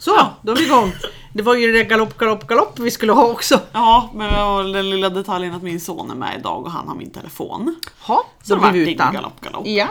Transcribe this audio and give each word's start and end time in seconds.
Så, 0.00 0.26
då 0.42 0.52
är 0.52 0.56
vi 0.56 0.64
igång. 0.66 0.92
Det 1.32 1.42
var 1.42 1.54
ju 1.54 1.72
det 1.72 1.84
galopp, 1.84 2.18
galopp, 2.18 2.46
galopp 2.46 2.78
vi 2.78 2.90
skulle 2.90 3.12
ha 3.12 3.24
också. 3.26 3.60
Ja, 3.72 4.10
men 4.14 4.72
den 4.72 4.90
lilla 4.90 5.10
detaljen 5.10 5.54
att 5.54 5.62
min 5.62 5.80
son 5.80 6.10
är 6.10 6.14
med 6.14 6.38
idag 6.38 6.64
och 6.66 6.70
han 6.72 6.88
har 6.88 6.94
min 6.94 7.10
telefon. 7.10 7.76
Ja, 8.08 8.24
Så 8.42 8.54
då 8.54 8.60
blir 8.70 8.84
vi 8.84 8.92
utan. 8.92 9.12
galopp, 9.14 9.40
galopp. 9.40 9.66
Ja, 9.66 9.88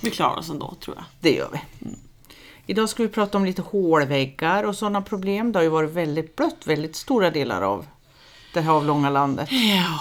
Vi 0.00 0.10
klarar 0.10 0.36
oss 0.38 0.50
ändå 0.50 0.74
tror 0.84 0.96
jag. 0.96 1.04
det 1.20 1.32
gör 1.34 1.48
vi. 1.52 1.60
Idag 2.66 2.88
ska 2.88 3.02
vi 3.02 3.08
prata 3.08 3.38
om 3.38 3.44
lite 3.44 3.62
hålväggar 3.62 4.64
och 4.64 4.76
sådana 4.76 5.02
problem. 5.02 5.52
Det 5.52 5.58
har 5.58 5.64
ju 5.64 5.68
varit 5.68 5.90
väldigt 5.90 6.36
blött 6.36 6.56
väldigt 6.64 6.96
stora 6.96 7.30
delar 7.30 7.62
av 7.62 7.86
det 8.54 8.60
här 8.60 8.72
avlånga 8.72 9.10
landet. 9.10 9.48
Ja. 9.52 9.98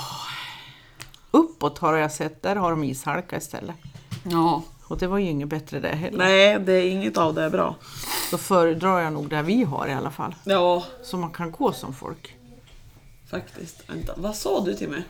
Uppåt 1.32 1.78
har 1.80 1.94
jag 1.96 2.12
sett, 2.12 2.42
där 2.44 2.56
har 2.56 2.72
de 2.72 2.84
ishalka 2.84 3.38
istället. 3.38 3.76
Ja. 4.24 4.64
Och 4.90 4.98
det 4.98 5.08
var 5.08 5.18
ju 5.18 5.30
inget 5.30 5.48
bättre 5.48 5.80
det 5.80 5.88
heller. 5.96 6.18
Nej, 6.18 6.60
det 6.60 6.74
är 6.74 6.90
inget 6.90 7.18
av 7.18 7.34
det 7.34 7.44
är 7.44 7.50
bra. 7.50 7.76
Då 8.32 8.38
föredrar 8.38 9.00
jag 9.00 9.14
nog 9.14 9.30
det 9.30 9.42
vi 9.42 9.64
har 9.64 9.88
i 9.88 9.94
alla 9.94 10.12
fall. 10.12 10.36
Ja, 10.44 10.84
Så 11.04 11.18
man 11.18 11.32
kan 11.32 11.52
gå 11.52 11.74
som 11.74 11.94
folk. 11.94 12.36
faktiskt. 13.32 13.84
Vänta, 13.90 14.14
vad 14.18 14.36
sa 14.36 14.60
du 14.66 14.74
till 14.74 14.90
mig? 14.90 15.04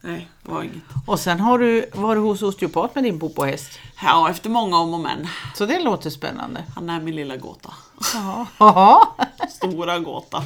Nej, 0.00 0.28
det 0.42 0.50
var 0.50 0.62
inget. 0.62 0.82
Och 1.06 1.20
sen 1.20 1.40
har 1.40 1.58
du 1.58 1.90
varit 1.94 2.22
hos 2.22 2.42
osteopat 2.42 2.94
med 2.94 3.04
din 3.04 3.20
popohäst. 3.20 3.70
Ja, 4.02 4.30
efter 4.30 4.50
många 4.50 4.78
om 4.78 4.94
och 4.94 5.00
men. 5.00 5.28
Så 5.54 5.66
det 5.66 5.78
låter 5.82 6.10
spännande. 6.10 6.64
Han 6.74 6.90
är 6.90 7.00
min 7.00 7.16
lilla 7.16 7.36
gåta. 7.36 7.72
Jaha. 8.14 8.46
Jaha. 8.58 9.06
Stora 9.50 9.98
gåta. 9.98 10.42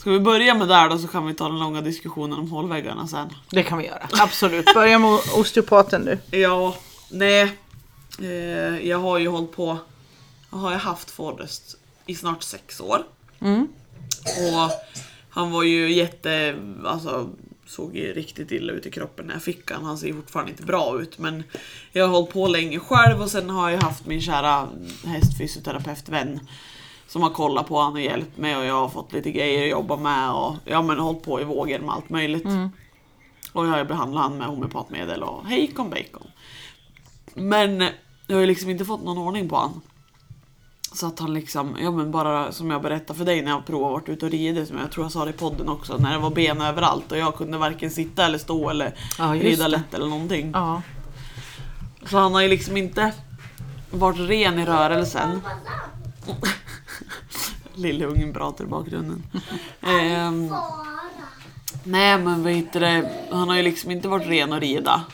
Ska 0.00 0.10
vi 0.10 0.20
börja 0.20 0.54
med 0.54 0.68
där 0.68 0.88
då 0.88 0.98
så 0.98 1.08
kan 1.08 1.26
vi 1.26 1.34
ta 1.34 1.48
den 1.48 1.58
långa 1.58 1.80
diskussionen 1.80 2.38
om 2.38 2.50
hålväggarna 2.50 3.06
sen. 3.06 3.28
Det 3.50 3.62
kan 3.62 3.78
vi 3.78 3.86
göra. 3.86 4.08
Absolut. 4.12 4.74
Börja 4.74 4.98
med 4.98 5.10
osteopaten 5.34 6.02
nu. 6.02 6.38
Ja, 6.38 6.76
nej. 7.10 7.52
Eh, 8.18 8.88
jag 8.88 8.98
har 8.98 9.18
ju 9.18 9.28
hållit 9.28 9.52
på, 9.52 9.78
jag 10.50 10.58
har 10.58 10.70
ju 10.70 10.76
haft 10.76 11.10
Forrest 11.10 11.76
i 12.06 12.14
snart 12.14 12.42
sex 12.42 12.80
år. 12.80 13.02
Mm. 13.40 13.68
Och 14.36 14.70
han 15.30 15.50
var 15.50 15.62
ju 15.62 15.92
jätte, 15.92 16.56
alltså 16.84 17.30
såg 17.66 17.96
ju 17.96 18.12
riktigt 18.12 18.52
illa 18.52 18.72
ut 18.72 18.86
i 18.86 18.90
kroppen 18.90 19.26
när 19.26 19.34
jag 19.34 19.42
fick 19.42 19.70
han. 19.70 19.84
Han 19.84 19.98
ser 19.98 20.12
fortfarande 20.12 20.50
inte 20.50 20.62
bra 20.62 21.00
ut 21.00 21.18
men 21.18 21.44
jag 21.92 22.06
har 22.06 22.14
hållit 22.14 22.32
på 22.32 22.48
länge 22.48 22.78
själv 22.78 23.22
och 23.22 23.30
sen 23.30 23.50
har 23.50 23.70
jag 23.70 23.82
haft 23.82 24.06
min 24.06 24.20
kära 24.20 24.68
hästfysioterapeutvän 25.04 26.40
som 27.10 27.22
har 27.22 27.30
kollat 27.30 27.68
på 27.68 27.76
honom 27.76 27.92
och 27.92 28.00
hjälpt 28.00 28.36
mig 28.36 28.56
och 28.56 28.64
jag 28.64 28.74
har 28.74 28.88
fått 28.88 29.12
lite 29.12 29.30
grejer 29.30 29.62
att 29.64 29.70
jobba 29.70 29.96
med 29.96 30.30
och 30.32 30.56
ja 30.64 30.82
men 30.82 30.98
hållit 30.98 31.22
på 31.22 31.40
i 31.40 31.44
vågor 31.44 31.78
med 31.78 31.94
allt 31.94 32.10
möjligt. 32.10 32.46
Och 33.52 33.66
jag 33.66 33.70
har 33.70 33.84
behandlat 33.84 34.22
honom 34.22 34.38
med 34.38 34.46
homeopatmedel 34.46 35.22
och 35.22 35.46
hejkon 35.46 35.90
bacon. 35.90 36.30
Men 37.34 37.80
jag 38.26 38.36
har 38.36 38.40
ju 38.40 38.46
liksom 38.46 38.70
inte 38.70 38.84
fått 38.84 39.04
någon 39.04 39.18
ordning 39.18 39.48
på 39.48 39.56
han. 39.56 39.80
Så 40.92 41.06
att 41.06 41.18
han 41.18 41.34
liksom, 41.34 41.76
ja 41.82 41.90
men 41.90 42.10
bara 42.10 42.52
som 42.52 42.70
jag 42.70 42.82
berättade 42.82 43.18
för 43.18 43.24
dig 43.24 43.42
när 43.42 43.50
jag 43.50 43.66
provade 43.66 43.92
varit 43.92 44.08
ute 44.08 44.26
och 44.26 44.32
ridit, 44.32 44.68
som 44.68 44.78
jag 44.78 44.92
tror 44.92 45.04
jag 45.04 45.12
sa 45.12 45.24
det 45.24 45.30
i 45.30 45.32
podden 45.32 45.68
också, 45.68 45.96
när 45.96 46.12
det 46.12 46.18
var 46.18 46.30
ben 46.30 46.60
överallt 46.60 47.12
och 47.12 47.18
jag 47.18 47.36
kunde 47.36 47.58
varken 47.58 47.90
sitta 47.90 48.26
eller 48.26 48.38
stå 48.38 48.70
eller 48.70 48.94
Ja, 49.18 49.24
rida 49.24 49.68
lätt 49.68 49.94
eller 49.94 50.06
någonting. 50.06 50.50
Ja. 50.54 50.82
Så 52.06 52.18
han 52.18 52.34
har 52.34 52.42
ju 52.42 52.48
liksom 52.48 52.76
inte 52.76 53.12
varit 53.90 54.18
ren 54.18 54.58
i 54.58 54.66
rörelsen. 54.66 55.40
Lillungen 57.74 58.32
pratar 58.32 58.64
i 58.64 58.66
bakgrunden. 58.66 59.22
Ehm, 59.82 60.54
nej 61.84 62.18
men 62.18 62.42
vad 62.42 62.52
heter 62.52 62.80
det, 62.80 63.10
han 63.30 63.48
har 63.48 63.56
ju 63.56 63.62
liksom 63.62 63.90
inte 63.90 64.08
varit 64.08 64.26
ren 64.26 64.52
att 64.52 64.60
rida. 64.60 65.04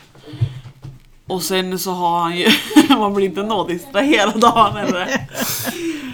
Och 1.27 1.43
sen 1.43 1.79
så 1.79 1.91
har 1.91 2.21
han 2.21 2.37
ju, 2.37 2.49
man 2.89 3.13
blir 3.13 3.25
inte 3.25 3.43
nå 3.43 3.67
distraherad 3.67 4.43
av 4.43 4.51
honom 4.51 4.77
eller? 4.77 5.27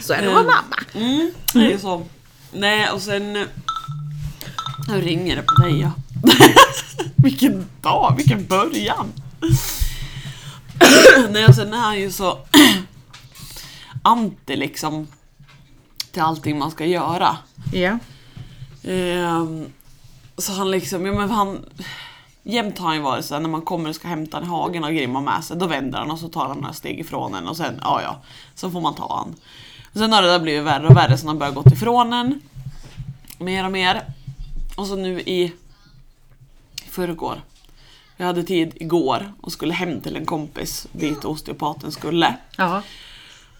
Så 0.01 0.13
är 0.13 0.21
det 0.21 0.27
med 0.27 0.45
mamma. 0.45 0.77
Mm, 0.93 1.31
det 1.53 1.73
är 1.73 1.77
så. 1.77 2.05
Nej 2.51 2.89
och 2.89 3.01
sen... 3.01 3.47
Nu 4.87 5.01
ringer 5.01 5.35
det 5.35 5.41
på 5.41 5.61
dig 5.61 5.79
ja. 5.79 5.91
vilken 7.15 7.65
dag, 7.81 8.13
vilken 8.17 8.45
början. 8.45 9.13
Nej 11.29 11.45
och 11.45 11.55
sen 11.55 11.73
är 11.73 11.77
han 11.77 11.99
ju 11.99 12.11
så 12.11 12.37
anti 14.03 14.55
liksom 14.55 15.07
till 16.11 16.21
allting 16.21 16.59
man 16.59 16.71
ska 16.71 16.85
göra. 16.85 17.37
Ja. 17.73 17.97
Ehm, 18.83 19.65
så 20.37 20.53
han 20.53 20.71
liksom, 20.71 21.05
ja 21.05 21.13
men 21.13 21.29
han 21.29 21.65
Jämt 22.45 22.79
har 22.79 22.87
han 22.87 22.95
ju 22.95 23.01
varit 23.01 23.25
så 23.25 23.33
här, 23.33 23.41
när 23.41 23.49
man 23.49 23.61
kommer 23.61 23.89
och 23.89 23.95
ska 23.95 24.07
hämta 24.07 24.37
en 24.37 24.45
hagen 24.45 24.83
och 24.83 24.93
Grimma 24.93 25.21
med 25.21 25.43
sig, 25.43 25.57
då 25.57 25.67
vänder 25.67 25.99
han 25.99 26.11
och 26.11 26.19
så 26.19 26.27
tar 26.27 26.47
han 26.47 26.57
några 26.57 26.73
steg 26.73 26.99
ifrån 26.99 27.35
en 27.35 27.47
och 27.47 27.57
sen, 27.57 27.79
ja 27.81 28.01
ja, 28.01 28.21
så 28.55 28.71
får 28.71 28.81
man 28.81 28.95
ta 28.95 29.17
han. 29.17 29.35
Och 29.93 29.99
sen 29.99 30.13
har 30.13 30.21
det 30.21 30.27
där 30.27 30.39
blivit 30.39 30.63
värre 30.63 30.87
och 30.87 30.97
värre 30.97 31.17
så 31.17 31.27
han 31.27 31.39
börjar 31.39 31.53
gått 31.53 31.71
ifrån 31.71 32.13
en. 32.13 32.41
Mer 33.37 33.65
och 33.65 33.71
mer. 33.71 34.03
Och 34.75 34.87
så 34.87 34.95
nu 34.95 35.21
i, 35.21 35.53
förrgår. 36.89 37.41
Jag 38.17 38.25
hade 38.25 38.43
tid 38.43 38.73
igår 38.75 39.33
och 39.41 39.51
skulle 39.51 39.73
hem 39.73 40.01
till 40.01 40.15
en 40.15 40.25
kompis 40.25 40.87
dit 40.91 41.25
osteopaten 41.25 41.91
skulle. 41.91 42.35
Ja. 42.57 42.81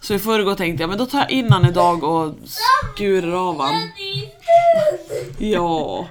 Så 0.04 0.14
i 0.14 0.18
förrgår 0.18 0.54
tänkte 0.54 0.82
jag, 0.82 0.88
men 0.90 0.98
då 0.98 1.06
tar 1.06 1.18
jag 1.18 1.30
in 1.30 1.52
han 1.52 1.66
idag 1.66 2.04
och 2.04 2.34
skurar 2.94 3.48
av 3.48 3.60
han. 3.60 3.90
Ja. 5.38 6.06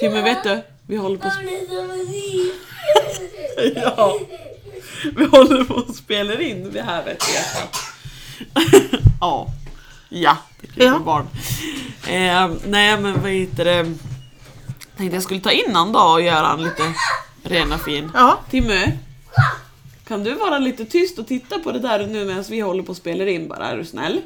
Timmy 0.00 0.20
vet 0.20 0.44
du? 0.44 0.62
Vi 0.86 0.96
håller 0.96 1.16
på 1.18 1.28
att 1.28 1.34
Ja. 3.74 4.18
Vi 5.16 5.24
håller 5.24 5.64
på 5.64 5.74
att 5.74 5.94
spela 5.96 6.40
in 6.40 6.72
det 6.72 6.82
här 6.82 7.04
vet 7.04 7.24
jag. 7.34 7.44
ja. 9.20 9.46
Ja, 10.08 10.36
det 10.60 10.82
är 10.82 10.86
Ja. 10.86 10.92
ja. 10.92 10.98
barn. 10.98 11.26
Eh, 12.06 12.50
nej 12.66 13.00
men 13.00 13.22
vad 13.22 13.30
heter 13.30 13.64
det? 13.64 13.94
Tänkte 14.96 15.16
jag 15.16 15.22
skulle 15.22 15.40
ta 15.40 15.50
in 15.50 15.74
han 15.74 15.92
då 15.92 16.00
och 16.00 16.22
göra 16.22 16.46
han 16.46 16.62
lite 16.62 16.94
ren 17.42 17.72
och 17.72 17.80
fin. 17.80 18.10
Ja. 18.14 18.38
Timmy. 18.50 18.86
Kan 20.06 20.24
du 20.24 20.34
vara 20.34 20.58
lite 20.58 20.84
tyst 20.84 21.18
och 21.18 21.26
titta 21.26 21.58
på 21.58 21.72
det 21.72 21.78
där 21.78 22.06
nu 22.06 22.24
medan 22.24 22.44
vi 22.50 22.60
håller 22.60 22.82
på 22.82 22.92
att 22.92 22.98
spela 22.98 23.28
in 23.28 23.48
bara, 23.48 23.66
är 23.66 23.76
du 23.76 23.84
snäll? 23.84 24.20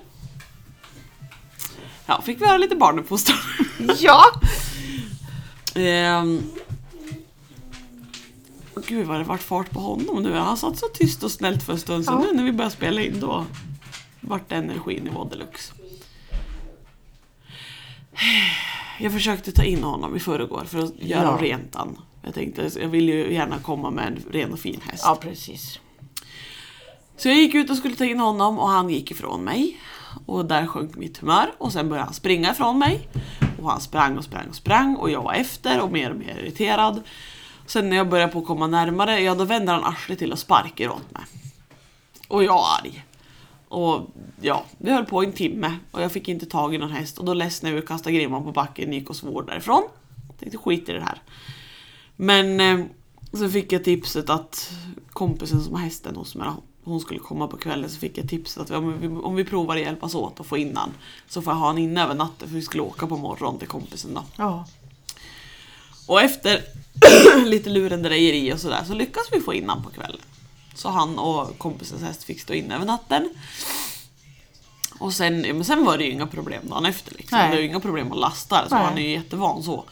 Ja, 2.07 2.23
fick 2.23 2.41
vi 2.41 2.47
höra 2.47 2.59
lite 2.59 2.77
barnuppfostran. 2.77 3.39
Ja. 3.99 4.23
Ehm. 5.75 6.43
Gud 8.87 9.07
vad 9.07 9.21
det 9.21 9.25
vart 9.25 9.43
fart 9.43 9.71
på 9.71 9.81
honom 9.81 10.23
nu. 10.23 10.33
Han 10.35 10.57
satt 10.57 10.79
så 10.79 10.87
tyst 10.95 11.23
och 11.23 11.31
snällt 11.31 11.63
för 11.63 11.73
en 11.73 11.79
stund 11.79 12.05
så 12.05 12.13
Ja. 12.13 12.19
nu 12.19 12.33
när 12.37 12.45
vi 12.45 12.53
börjar 12.53 12.71
spela 12.71 13.01
in 13.01 13.21
då 13.21 13.45
vart 14.21 14.49
det 14.49 14.55
energinivå 14.55 15.25
deluxe. 15.25 15.73
Jag 19.01 19.13
försökte 19.13 19.53
ta 19.53 19.63
in 19.65 19.83
honom 19.85 20.17
i 20.17 20.21
förrgår 20.21 20.65
för 20.67 20.79
att 20.79 20.93
göra 20.99 21.23
Ja. 21.23 21.39
rent 21.41 21.75
han. 21.75 21.99
Jag 22.27 22.35
tänkte, 22.35 22.71
jag 22.81 22.89
vill 22.89 23.09
ju 23.09 23.33
gärna 23.33 23.59
komma 23.59 23.91
med 23.91 24.07
en 24.07 24.19
ren 24.31 24.53
och 24.53 24.59
fin 24.59 24.81
häst. 24.85 25.03
Ja, 25.07 25.19
precis. 25.21 25.81
Så 27.17 27.29
jag 27.29 27.37
gick 27.37 27.55
ut 27.55 27.71
och 27.71 27.77
skulle 27.77 27.97
ta 27.97 28.05
in 28.05 28.21
honom 28.21 28.59
och 28.59 28.69
han 28.69 28.91
gick 28.91 29.11
ifrån 29.11 29.45
mig. 29.45 29.81
Och 30.27 30.47
där 30.47 30.67
sjönk 30.67 30.97
mitt 30.97 31.19
humör 31.19 31.51
och 31.59 31.73
sen 31.73 31.89
började 31.89 32.05
han 32.05 32.15
springa 32.15 32.51
ifrån 32.51 32.79
mig. 32.79 33.09
Och 33.63 33.71
han 33.71 33.81
sprang 33.81 34.19
och 34.19 34.25
sprang 34.25 34.49
och 34.49 34.55
sprang 34.55 34.97
och 34.97 35.11
jag 35.11 35.23
var 35.23 35.35
efter 35.35 35.81
och 35.81 35.93
mer 35.93 36.11
och 36.11 36.17
mer 36.17 36.39
irriterad. 36.39 37.03
Sen 37.67 37.91
när 37.91 37.97
jag 37.97 38.09
började 38.09 38.33
på 38.33 38.39
att 38.39 38.47
komma 38.47 38.67
närmare, 38.67 39.21
ja 39.21 39.35
då 39.35 39.45
vänder 39.45 39.73
han 39.73 39.85
arslet 39.85 40.19
till 40.19 40.33
och 40.33 40.39
sparkar 40.39 40.89
åt 40.89 41.13
mig. 41.13 41.23
Och 42.29 42.45
jag 42.45 42.55
är 42.55 42.81
arg. 42.81 43.05
Och 43.69 44.11
ja, 44.41 44.65
vi 44.79 44.93
höll 44.93 45.05
på 45.05 45.25
i 45.25 45.27
en 45.27 45.33
timme 45.33 45.77
och 45.91 46.03
jag 46.03 46.13
fick 46.13 46.29
inte 46.29 46.47
tag 46.47 46.75
i 46.75 46.79
någon 46.79 46.93
häst 46.93 47.19
och 47.19 47.25
då 47.25 47.35
ledsnade 47.35 47.75
jag 47.75 47.83
och 47.83 47.89
kastade 47.89 48.17
grimman 48.17 48.45
på 48.45 48.53
backen, 48.53 48.93
gick 48.93 49.11
och 49.11 49.17
svor 49.17 49.43
därifrån. 49.43 49.83
Tänkte 50.39 50.59
skit 50.59 50.89
i 50.89 50.93
det 50.93 51.01
här. 51.01 51.23
Men 52.17 52.61
eh, 52.61 52.87
så 53.33 53.49
fick 53.51 53.73
jag 53.73 53.85
tipset 53.85 54.31
att 54.31 54.73
kompisen 55.13 55.65
som 55.65 55.75
har 55.75 55.81
hästen 55.81 56.17
hos 56.17 56.35
mig, 56.35 56.49
hon 56.85 57.01
skulle 57.01 57.21
komma 57.21 57.49
på 57.49 57.57
kvällen, 57.57 57.91
så 57.91 57.99
fick 57.99 58.19
jag 58.19 58.29
tipset 58.29 58.63
att 58.63 58.71
om 58.71 59.01
vi, 59.01 59.09
om 59.09 59.35
vi 59.35 59.45
provar 59.45 59.77
att 59.77 59.83
hjälpas 59.83 60.15
åt 60.15 60.41
att 60.41 60.47
få 60.47 60.57
in 60.59 60.77
han, 60.77 60.95
så 61.29 61.43
får 61.43 61.53
jag 61.53 61.59
ha 61.59 61.67
han 61.67 61.79
inne 61.79 62.03
över 62.03 62.15
natten 62.15 62.49
för 62.49 62.55
vi 62.55 62.63
skulle 62.63 62.83
åka 62.83 63.07
på 63.07 63.17
morgonen 63.17 63.59
till 63.59 63.69
kompisen 63.69 64.15
då. 64.15 64.25
Ja. 64.37 64.67
Och 66.07 66.23
efter 66.23 66.65
lite 67.45 67.71
lurendrejeri 67.71 68.53
och 68.53 68.61
sådär 68.61 68.85
så 68.87 68.95
lyckas 68.95 69.25
vi 69.33 69.41
få 69.41 69.55
in 69.55 69.69
han 69.69 69.83
på 69.83 69.91
kvällen. 69.91 70.21
Så 70.75 70.89
han 70.89 71.19
och 71.19 71.59
kompisens 71.59 72.03
häst 72.03 72.25
fick 72.25 72.41
stå 72.41 72.55
inne 72.55 72.75
över 72.75 72.87
natten. 72.87 73.29
Och 74.99 75.13
sen, 75.13 75.41
men 75.41 75.65
sen 75.65 75.85
var 75.85 75.99
det 75.99 76.05
ju 76.05 76.11
inga 76.11 76.27
problem 76.27 76.69
dagen 76.69 76.87
efter. 76.87 77.15
Liksom. 77.15 77.39
Nej. 77.39 77.49
Det 77.49 77.57
var 77.57 77.63
ju 77.63 77.69
inga 77.69 77.81
problem 77.81 78.13
att 78.13 78.19
lasta 78.19 78.63
det, 78.63 78.69
så 78.69 78.75
Nej. 78.75 78.85
han 78.85 78.99
är 78.99 79.03
ju 79.03 79.11
jättevan 79.11 79.63
så. 79.63 79.85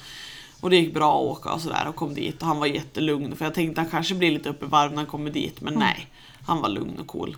Och 0.64 0.70
det 0.70 0.76
gick 0.76 0.94
bra 0.94 1.16
att 1.16 1.38
åka 1.38 1.52
och 1.52 1.61
sådär 1.61 1.88
och 1.88 1.96
kom 1.96 2.14
dit 2.14 2.43
och 2.43 2.49
han 2.49 2.58
var 2.58 2.66
jättelugn 2.66 3.37
för 3.37 3.44
jag 3.44 3.55
tänkte 3.55 3.81
att 3.81 3.87
han 3.87 3.90
kanske 3.90 4.14
blir 4.14 4.31
lite 4.31 4.49
uppe 4.49 4.64
i 4.64 4.69
varv 4.69 4.90
när 4.90 4.96
han 4.96 5.06
kommer 5.06 5.31
dit 5.31 5.61
men 5.61 5.75
nej. 5.75 6.06
Han 6.46 6.61
var 6.61 6.69
lugn 6.69 6.99
och 6.99 7.06
cool. 7.06 7.37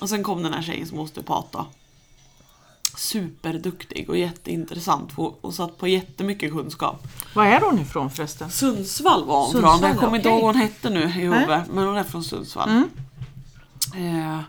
Och 0.00 0.08
sen 0.08 0.22
kom 0.22 0.42
den 0.42 0.52
här 0.52 0.62
tjejen 0.62 0.86
som 0.86 0.98
osteopat 0.98 1.52
då. 1.52 1.66
Superduktig 2.96 4.10
och 4.10 4.18
jätteintressant 4.18 5.12
och, 5.16 5.38
och 5.44 5.54
satt 5.54 5.78
på 5.78 5.88
jättemycket 5.88 6.52
kunskap. 6.52 7.06
Var 7.34 7.46
är 7.46 7.60
hon 7.60 7.78
ifrån 7.78 8.10
förresten? 8.10 8.50
Sundsvall 8.50 9.24
var 9.24 9.40
hon 9.40 9.52
Sundsvall, 9.52 9.78
från. 9.78 9.88
Jag 9.88 9.98
kommer 9.98 10.16
inte 10.16 10.28
ihåg 10.28 10.42
vad 10.42 10.54
hon 10.54 10.62
hette 10.62 10.90
nu 10.90 11.02
i 11.02 11.06
huvudet. 11.06 11.62
Men 11.70 11.86
hon 11.86 11.96
är 11.96 12.04
från 12.04 12.24
Sundsvall. 12.24 12.68
Eh, 13.96 14.40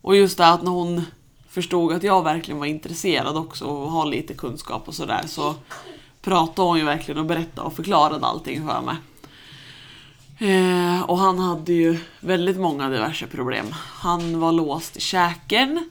och 0.00 0.16
just 0.16 0.38
det 0.38 0.48
att 0.48 0.62
när 0.62 0.70
hon 0.70 1.04
förstod 1.48 1.92
att 1.92 2.02
jag 2.02 2.24
verkligen 2.24 2.58
var 2.58 2.66
intresserad 2.66 3.36
också 3.36 3.64
och 3.64 3.90
har 3.90 4.06
lite 4.06 4.34
kunskap 4.34 4.88
och 4.88 4.94
sådär 4.94 5.24
så 5.26 5.54
pratade 6.28 6.68
hon 6.68 6.78
ju 6.78 6.84
verkligen 6.84 7.18
och 7.18 7.26
berättade 7.26 7.66
och 7.66 7.72
förklarade 7.72 8.26
allting 8.26 8.66
för 8.66 8.80
mig. 8.80 8.96
Eh, 10.50 11.02
och 11.02 11.18
han 11.18 11.38
hade 11.38 11.72
ju 11.72 11.98
väldigt 12.20 12.56
många 12.56 12.88
diverse 12.88 13.26
problem. 13.26 13.66
Han 13.72 14.40
var 14.40 14.52
låst 14.52 14.96
i 14.96 15.00
käken 15.00 15.90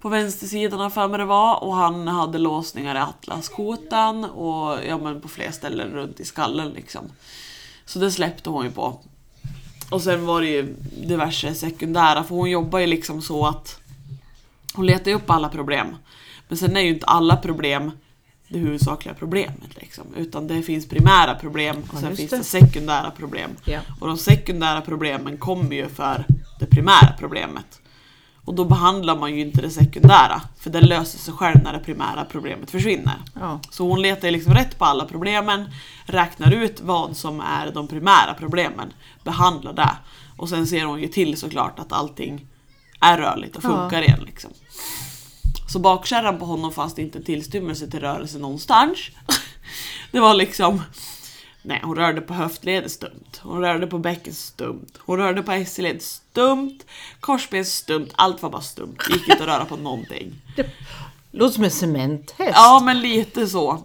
på 0.00 0.08
vänstersidan 0.08 0.80
av 0.80 0.90
för 0.90 1.08
mig 1.08 1.18
det 1.18 1.24
var 1.24 1.64
och 1.64 1.74
han 1.74 2.08
hade 2.08 2.38
låsningar 2.38 2.94
i 2.94 2.98
atlaskotan 2.98 4.24
och 4.24 4.78
ja, 4.88 4.98
men 4.98 5.20
på 5.20 5.28
fler 5.28 5.50
ställen 5.50 5.90
runt 5.90 6.20
i 6.20 6.24
skallen 6.24 6.70
liksom. 6.70 7.02
Så 7.84 7.98
det 7.98 8.10
släppte 8.10 8.50
hon 8.50 8.64
ju 8.64 8.70
på. 8.70 9.00
Och 9.90 10.02
sen 10.02 10.26
var 10.26 10.40
det 10.40 10.48
ju 10.48 10.74
diverse 11.06 11.54
sekundära 11.54 12.24
för 12.24 12.34
hon 12.34 12.50
jobbar 12.50 12.78
ju 12.78 12.86
liksom 12.86 13.22
så 13.22 13.46
att 13.46 13.80
hon 14.74 14.86
letar 14.86 15.10
ju 15.10 15.16
upp 15.16 15.30
alla 15.30 15.48
problem. 15.48 15.96
Men 16.48 16.58
sen 16.58 16.76
är 16.76 16.80
ju 16.80 16.88
inte 16.88 17.06
alla 17.06 17.36
problem 17.36 17.90
det 18.48 18.58
huvudsakliga 18.58 19.14
problemet. 19.14 19.76
Liksom. 19.76 20.04
Utan 20.16 20.46
det 20.46 20.62
finns 20.62 20.88
primära 20.88 21.34
problem 21.34 21.76
och 21.92 21.98
sen 21.98 22.16
finns 22.16 22.30
det. 22.30 22.36
det 22.36 22.44
sekundära 22.44 23.10
problem. 23.10 23.50
Ja. 23.64 23.80
Och 24.00 24.06
de 24.06 24.18
sekundära 24.18 24.80
problemen 24.80 25.36
kommer 25.38 25.76
ju 25.76 25.88
för 25.88 26.24
det 26.58 26.66
primära 26.66 27.14
problemet. 27.18 27.80
Och 28.44 28.54
då 28.54 28.64
behandlar 28.64 29.16
man 29.16 29.34
ju 29.34 29.40
inte 29.40 29.62
det 29.62 29.70
sekundära, 29.70 30.42
för 30.58 30.70
det 30.70 30.80
löser 30.80 31.18
sig 31.18 31.34
själv 31.34 31.62
när 31.62 31.72
det 31.72 31.78
primära 31.78 32.24
problemet 32.24 32.70
försvinner. 32.70 33.14
Ja. 33.34 33.60
Så 33.70 33.88
hon 33.88 34.02
letar 34.02 34.30
liksom 34.30 34.54
rätt 34.54 34.78
på 34.78 34.84
alla 34.84 35.04
problemen, 35.04 35.70
räknar 36.04 36.52
ut 36.54 36.80
vad 36.80 37.16
som 37.16 37.40
är 37.40 37.72
de 37.72 37.88
primära 37.88 38.34
problemen, 38.38 38.92
behandlar 39.24 39.72
det. 39.72 39.96
Och 40.36 40.48
sen 40.48 40.66
ser 40.66 40.84
hon 40.84 41.00
ju 41.00 41.08
till 41.08 41.36
såklart 41.36 41.78
att 41.78 41.92
allting 41.92 42.46
är 43.00 43.18
rörligt 43.18 43.56
och 43.56 43.62
funkar 43.62 44.02
igen. 44.02 44.20
Liksom. 44.26 44.50
Så 45.68 45.78
bakkärran 45.78 46.38
på 46.38 46.44
honom 46.44 46.72
fanns 46.72 46.94
det 46.94 47.02
inte 47.02 47.18
en 47.18 47.24
tillstymmelse 47.24 47.90
till 47.90 48.00
rörelse 48.00 48.38
någonstans. 48.38 48.98
Det 50.10 50.20
var 50.20 50.34
liksom... 50.34 50.82
Nej, 51.62 51.80
hon 51.84 51.96
rörde 51.96 52.20
på 52.20 52.34
höftled 52.34 52.90
stumt. 52.90 53.40
Hon 53.42 53.60
rörde 53.60 53.86
på 53.86 53.98
bäcken 53.98 54.34
stumt. 54.34 54.92
Hon 54.98 55.18
rörde 55.18 55.42
på 55.42 55.52
SC-led 55.52 56.02
stumt. 56.02 56.78
Korsben 57.20 57.64
stumt. 57.64 58.08
Allt 58.14 58.42
var 58.42 58.50
bara 58.50 58.62
stumt. 58.62 58.96
Det 59.08 59.14
gick 59.14 59.28
inte 59.28 59.42
att 59.42 59.48
röra 59.48 59.64
på 59.64 59.76
någonting. 59.76 60.34
Låter 61.30 61.54
som 61.54 61.64
en 61.64 61.70
cementhäst. 61.70 62.52
Ja, 62.54 62.82
men 62.84 63.00
lite 63.00 63.46
så. 63.46 63.82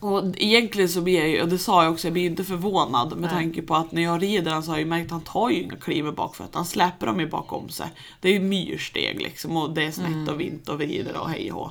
Och 0.00 0.24
egentligen 0.36 0.88
så 0.88 1.00
blir 1.00 1.18
jag 1.18 1.28
ju, 1.28 1.42
och 1.42 1.48
det 1.48 1.58
sa 1.58 1.84
jag 1.84 1.92
också, 1.92 2.06
jag 2.06 2.12
blir 2.12 2.26
inte 2.26 2.44
förvånad 2.44 3.08
med 3.08 3.20
Nej. 3.20 3.30
tanke 3.30 3.62
på 3.62 3.74
att 3.74 3.92
när 3.92 4.02
jag 4.02 4.22
rider 4.22 4.50
han 4.52 4.62
så 4.62 4.70
har 4.70 4.76
jag 4.76 4.84
ju 4.84 4.88
märkt 4.90 5.06
att 5.06 5.10
han 5.10 5.20
tar 5.20 5.50
ju 5.50 5.62
inga 5.62 5.76
kliv 5.76 6.04
med 6.04 6.14
bakfötterna, 6.14 6.58
han 6.58 6.66
släpper 6.66 7.06
dem 7.06 7.20
ju 7.20 7.26
bakom 7.26 7.68
sig. 7.68 7.86
Det 8.20 8.28
är 8.28 8.32
ju 8.32 8.40
myrsteg 8.40 9.20
liksom 9.22 9.56
och 9.56 9.70
det 9.70 9.84
är 9.84 9.90
snett 9.90 10.28
och 10.28 10.40
vint 10.40 10.68
och 10.68 10.78
vrider 10.78 11.16
och 11.16 11.30
hej 11.30 11.52
och. 11.52 11.70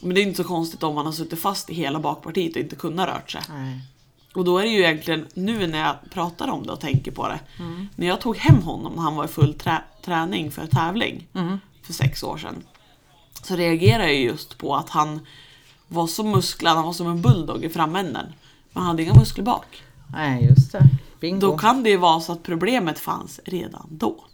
Men 0.00 0.14
det 0.14 0.20
är 0.20 0.22
inte 0.22 0.42
så 0.42 0.48
konstigt 0.48 0.82
om 0.82 0.94
man 0.94 1.06
har 1.06 1.12
suttit 1.12 1.40
fast 1.40 1.70
i 1.70 1.74
hela 1.74 2.00
bakpartiet 2.00 2.56
och 2.56 2.62
inte 2.62 2.76
kunnat 2.76 3.08
rört 3.08 3.30
sig. 3.30 3.42
Nej. 3.48 3.80
Och 4.34 4.44
då 4.44 4.58
är 4.58 4.62
det 4.62 4.68
ju 4.68 4.78
egentligen, 4.78 5.26
nu 5.34 5.66
när 5.66 5.78
jag 5.78 5.96
pratar 6.10 6.48
om 6.48 6.66
det 6.66 6.72
och 6.72 6.80
tänker 6.80 7.10
på 7.10 7.28
det. 7.28 7.40
När 7.96 8.06
jag 8.06 8.20
tog 8.20 8.36
hem 8.36 8.62
honom 8.62 8.92
när 8.92 9.02
han 9.02 9.16
var 9.16 9.24
i 9.24 9.28
full 9.28 9.54
trä- 9.54 9.84
träning 10.04 10.50
för 10.50 10.66
tävling 10.66 11.26
för 11.82 11.92
sex 11.92 12.22
år 12.22 12.38
sedan. 12.38 12.62
Så 13.42 13.56
reagerade 13.56 14.12
jag 14.12 14.22
just 14.22 14.58
på 14.58 14.76
att 14.76 14.88
han 14.88 15.20
var 15.90 16.06
så 16.06 16.24
musklad, 16.24 16.76
han 16.76 16.84
var 16.86 16.92
som 16.92 17.06
en 17.06 17.22
bulldog 17.22 17.64
i 17.64 17.68
framänden. 17.68 18.26
Men 18.72 18.82
han 18.82 18.86
hade 18.90 19.02
inga 19.02 19.14
muskler 19.14 19.44
bak. 19.44 19.82
Nej, 20.12 20.44
just 20.44 20.72
det. 20.72 20.88
Bingo. 21.20 21.40
Då 21.40 21.58
kan 21.58 21.82
det 21.82 21.90
ju 21.90 21.96
vara 21.96 22.20
så 22.20 22.32
att 22.32 22.42
problemet 22.42 22.98
fanns 22.98 23.40
redan 23.44 23.86
då. 23.90 24.24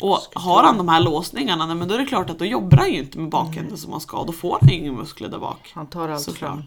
Och 0.00 0.18
har 0.34 0.62
han 0.64 0.76
de 0.78 0.88
här 0.88 1.00
låsningarna, 1.00 1.66
nej, 1.66 1.76
men 1.76 1.88
då 1.88 1.94
är 1.94 1.98
det 1.98 2.06
klart 2.06 2.30
att 2.30 2.38
då 2.38 2.44
jobbar 2.44 2.76
han 2.78 2.92
ju 2.92 2.98
inte 2.98 3.18
med 3.18 3.30
bakänden 3.30 3.76
som 3.78 3.92
han 3.92 4.00
ska. 4.00 4.24
Då 4.24 4.32
får 4.32 4.58
han 4.60 4.68
ju 4.68 4.74
inga 4.74 4.92
muskler 4.92 5.28
där 5.28 5.38
bak. 5.38 5.70
Han 5.74 5.86
tar 5.86 6.08
allt 6.08 6.22
Såklart. 6.22 6.50
fram. 6.52 6.62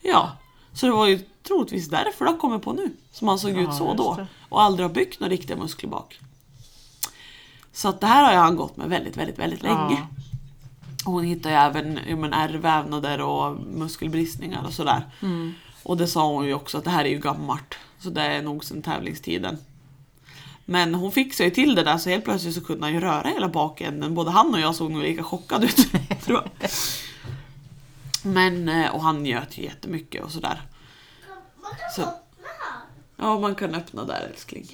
Ja, 0.00 0.30
så 0.72 0.86
det 0.86 0.92
var 0.92 1.06
ju 1.06 1.18
troligtvis 1.48 1.88
därför 1.88 2.24
det 2.24 2.30
har 2.30 2.38
kommit 2.38 2.62
på 2.62 2.72
nu. 2.72 2.90
Som 3.12 3.28
han 3.28 3.38
såg 3.38 3.50
Ja, 3.50 3.60
ut 3.60 3.74
så 3.74 3.94
då. 3.94 4.14
det. 4.14 4.26
Och 4.48 4.62
aldrig 4.62 4.88
har 4.88 4.94
byggt 4.94 5.20
några 5.20 5.30
riktiga 5.32 5.56
muskler 5.56 5.90
bak. 5.90 6.18
Så 7.72 7.88
att 7.88 8.00
det 8.00 8.06
här 8.06 8.24
har 8.24 8.32
ju 8.32 8.38
han 8.38 8.56
gått 8.56 8.76
med 8.76 8.88
väldigt, 8.88 9.16
väldigt, 9.16 9.38
väldigt 9.38 9.62
länge. 9.62 9.76
Ja. 9.90 10.06
Och 10.16 10.27
hon 11.10 11.24
hittar 11.24 11.50
ju 11.50 11.56
även 11.56 12.00
ja, 12.08 12.16
men, 12.16 12.32
ärrvävnader 12.32 13.20
och 13.20 13.56
muskelbristningar 13.60 14.64
och 14.66 14.72
sådär. 14.72 15.02
Mm. 15.22 15.54
Och 15.82 15.96
det 15.96 16.06
sa 16.06 16.32
hon 16.32 16.46
ju 16.46 16.54
också 16.54 16.78
att 16.78 16.84
det 16.84 16.90
här 16.90 17.04
är 17.04 17.08
ju 17.08 17.18
gammalt. 17.18 17.74
Så 17.98 18.10
det 18.10 18.22
är 18.22 18.42
nog 18.42 18.64
sedan 18.64 18.82
tävlingstiden. 18.82 19.58
Men 20.64 20.94
hon 20.94 21.12
fixade 21.12 21.48
ju 21.48 21.54
till 21.54 21.74
det 21.74 21.82
där 21.82 21.98
så 21.98 22.10
helt 22.10 22.24
plötsligt 22.24 22.54
så 22.54 22.64
kunde 22.64 22.84
han 22.84 22.94
ju 22.94 23.00
röra 23.00 23.28
hela 23.28 23.48
bakänden. 23.48 24.14
Både 24.14 24.30
han 24.30 24.54
och 24.54 24.60
jag 24.60 24.74
såg 24.74 24.90
nog 24.90 25.02
lika 25.02 25.22
chockade 25.22 25.66
ut. 25.66 25.92
tror 26.24 26.42
jag. 26.42 26.70
Men, 28.22 28.68
eh, 28.68 28.94
och 28.94 29.02
han 29.02 29.22
njöt 29.22 29.58
ju 29.58 29.62
jättemycket 29.62 30.24
och 30.24 30.30
sådär. 30.30 30.62
Man 31.62 31.70
kan 31.70 32.04
Så-. 32.04 32.12
Ja, 33.16 33.38
man 33.38 33.54
kan 33.54 33.74
öppna 33.74 34.04
där 34.04 34.28
älskling. 34.30 34.66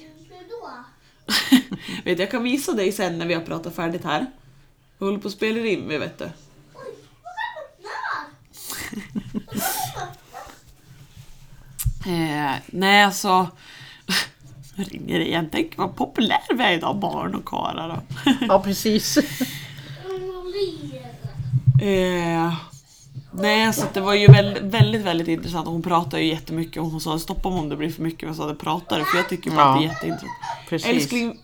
Vet, 2.03 2.19
jag 2.19 2.31
kan 2.31 2.43
visa 2.43 2.73
dig 2.73 2.91
sen 2.91 3.17
när 3.17 3.25
vi 3.25 3.33
har 3.33 3.41
pratat 3.41 3.75
färdigt 3.75 4.03
här. 4.03 4.25
Vi 4.97 5.05
håller 5.05 5.19
på 5.19 5.27
att 5.27 5.33
spela 5.33 5.59
in 5.67 5.79
med 5.81 5.99
vet 5.99 6.17
du. 6.19 6.29
Eh, 12.07 12.51
nej, 12.67 13.03
alltså... 13.03 13.47
Nu 14.77 14.83
ringer 14.83 15.19
det 15.19 15.27
igen. 15.27 15.49
Tänk 15.51 15.77
vad 15.77 15.95
populär 15.95 16.41
vi 16.57 16.63
är 16.63 16.71
idag, 16.71 16.99
barn 16.99 17.35
och 17.35 17.45
karlar. 17.45 17.89
då. 17.89 18.31
Ja, 18.47 18.61
precis. 18.63 19.17
Eh, 21.81 22.53
nej, 23.31 23.73
så 23.73 23.85
det 23.93 23.99
var 24.01 24.13
ju 24.13 24.27
väldigt, 24.27 24.63
väldigt, 24.63 25.01
väldigt 25.01 25.27
intressant. 25.27 25.67
Hon 25.67 25.81
pratade 25.81 26.23
ju 26.23 26.29
jättemycket 26.29 26.77
och 26.83 26.87
hon 26.89 27.01
sa 27.01 27.19
stoppa 27.19 27.49
mig 27.49 27.59
om 27.59 27.69
det 27.69 27.75
blir 27.75 27.89
för 27.91 28.01
mycket. 28.01 28.21
Men 28.21 28.29
jag 28.29 28.35
sa 28.35 28.45
det 28.47 28.55
pratar 28.55 28.99
du, 28.99 29.05
för 29.05 29.17
jag 29.17 29.29
tycker 29.29 29.51
bara 29.51 29.65
att 29.65 29.79
det 29.79 29.85
är 29.85 29.87
Ja. 29.87 29.93
jätteintressant. 29.93 30.31
precis. 30.69 30.89
Älskling, 30.89 31.39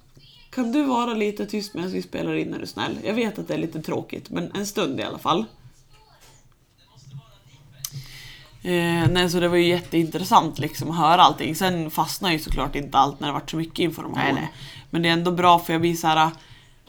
kan 0.51 0.71
du 0.71 0.83
vara 0.83 1.13
lite 1.13 1.45
tyst 1.45 1.73
medan 1.73 1.91
vi 1.91 2.01
spelar 2.01 2.35
in 2.35 2.53
är 2.53 2.59
du 2.59 2.67
snäll? 2.67 2.99
Jag 3.03 3.13
vet 3.13 3.39
att 3.39 3.47
det 3.47 3.53
är 3.53 3.57
lite 3.57 3.81
tråkigt, 3.81 4.29
men 4.29 4.51
en 4.55 4.67
stund 4.67 4.99
i 4.99 5.03
alla 5.03 5.17
fall. 5.17 5.45
Eh, 8.63 9.07
nej, 9.11 9.29
så 9.29 9.39
det 9.39 9.47
var 9.47 9.57
ju 9.57 9.67
jätteintressant 9.67 10.59
liksom 10.59 10.91
att 10.91 10.97
höra 10.97 11.21
allting. 11.21 11.55
Sen 11.55 11.91
fastnar 11.91 12.31
ju 12.31 12.39
såklart 12.39 12.75
inte 12.75 12.97
allt 12.97 13.19
när 13.19 13.27
det 13.27 13.33
varit 13.33 13.49
så 13.49 13.57
mycket 13.57 13.79
information. 13.79 14.17
Nej, 14.23 14.33
nej. 14.33 14.51
Men 14.89 15.01
det 15.01 15.09
är 15.09 15.13
ändå 15.13 15.31
bra 15.31 15.59
för 15.59 15.73
jag 15.73 15.81
blir 15.81 15.95
så 15.95 16.07
här. 16.07 16.31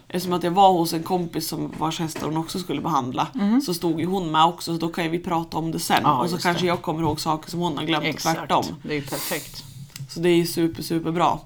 Eftersom 0.08 0.32
att 0.32 0.42
jag 0.42 0.50
var 0.50 0.72
hos 0.72 0.92
en 0.92 1.02
kompis 1.02 1.48
som 1.48 1.72
vars 1.78 2.00
hästar 2.00 2.26
hon 2.26 2.36
också 2.36 2.58
skulle 2.58 2.80
behandla 2.80 3.26
så 3.66 3.74
stod 3.74 4.00
ju 4.00 4.06
hon 4.06 4.30
med 4.30 4.44
också 4.44 4.74
så 4.74 4.80
då 4.80 4.88
kan 4.88 5.04
ju 5.04 5.10
vi 5.10 5.18
prata 5.18 5.56
om 5.56 5.72
det 5.72 5.78
sen. 5.78 6.00
Ja, 6.02 6.22
och 6.22 6.30
så 6.30 6.38
kanske 6.38 6.62
det. 6.62 6.66
jag 6.66 6.82
kommer 6.82 7.02
ihåg 7.02 7.20
saker 7.20 7.50
som 7.50 7.60
hon 7.60 7.78
har 7.78 7.84
glömt 7.84 8.04
Exakt. 8.04 8.38
tvärtom. 8.38 8.64
Det 8.82 8.94
är 8.94 8.94
ju 8.94 9.02
perfekt. 9.02 9.64
Så 10.08 10.20
det 10.20 10.28
är 10.28 10.34
ju 10.34 10.46
super, 10.46 10.82
super 10.82 11.10
bra. 11.10 11.40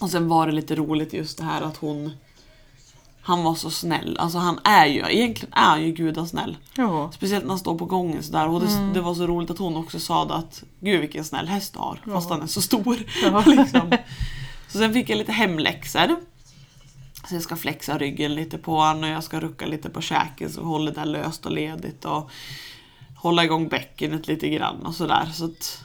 Och 0.00 0.10
sen 0.10 0.28
var 0.28 0.46
det 0.46 0.52
lite 0.52 0.74
roligt 0.74 1.12
just 1.12 1.38
det 1.38 1.44
här 1.44 1.62
att 1.62 1.76
hon... 1.76 2.12
Han 3.20 3.42
var 3.42 3.54
så 3.54 3.70
snäll. 3.70 4.16
Alltså 4.18 4.38
han 4.38 4.58
är 4.64 4.86
ju, 4.86 5.04
egentligen 5.08 5.54
är 5.54 5.64
han 5.64 5.82
ju 5.82 5.92
gudasnäll. 5.92 6.56
Ja. 6.74 7.10
Speciellt 7.14 7.44
när 7.44 7.50
han 7.50 7.58
står 7.58 7.78
på 7.78 7.84
gången 7.84 8.22
sådär. 8.22 8.48
Och 8.48 8.60
det, 8.60 8.90
det 8.94 9.00
var 9.00 9.14
så 9.14 9.26
roligt 9.26 9.50
att 9.50 9.58
hon 9.58 9.76
också 9.76 10.00
sa 10.00 10.24
det 10.24 10.34
att 10.34 10.62
Gud 10.80 11.00
vilken 11.00 11.24
snäll 11.24 11.48
häst 11.48 11.72
du 11.72 11.78
har. 11.78 12.00
Fast 12.04 12.30
han 12.30 12.42
är 12.42 12.46
så 12.46 12.62
stor. 12.62 12.98
Ja. 13.22 13.42
liksom. 13.46 13.92
Så 14.68 14.78
sen 14.78 14.92
fick 14.92 15.10
jag 15.10 15.18
lite 15.18 15.32
hemläxor. 15.32 16.16
Så 17.28 17.34
jag 17.34 17.42
ska 17.42 17.56
flexa 17.56 17.98
ryggen 17.98 18.34
lite 18.34 18.58
på 18.58 18.76
honom 18.76 19.02
och 19.02 19.08
jag 19.08 19.24
ska 19.24 19.40
rucka 19.40 19.66
lite 19.66 19.90
på 19.90 20.00
käken 20.00 20.50
så 20.50 20.62
håller 20.62 20.92
det 20.92 21.04
löst 21.04 21.46
och 21.46 21.52
ledigt. 21.52 22.04
Och 22.04 22.30
hålla 23.16 23.44
igång 23.44 23.68
bäckenet 23.68 24.28
lite 24.28 24.48
grann 24.48 24.86
och 24.86 24.94
sådär. 24.94 25.26
Så 25.32 25.44
att 25.44 25.82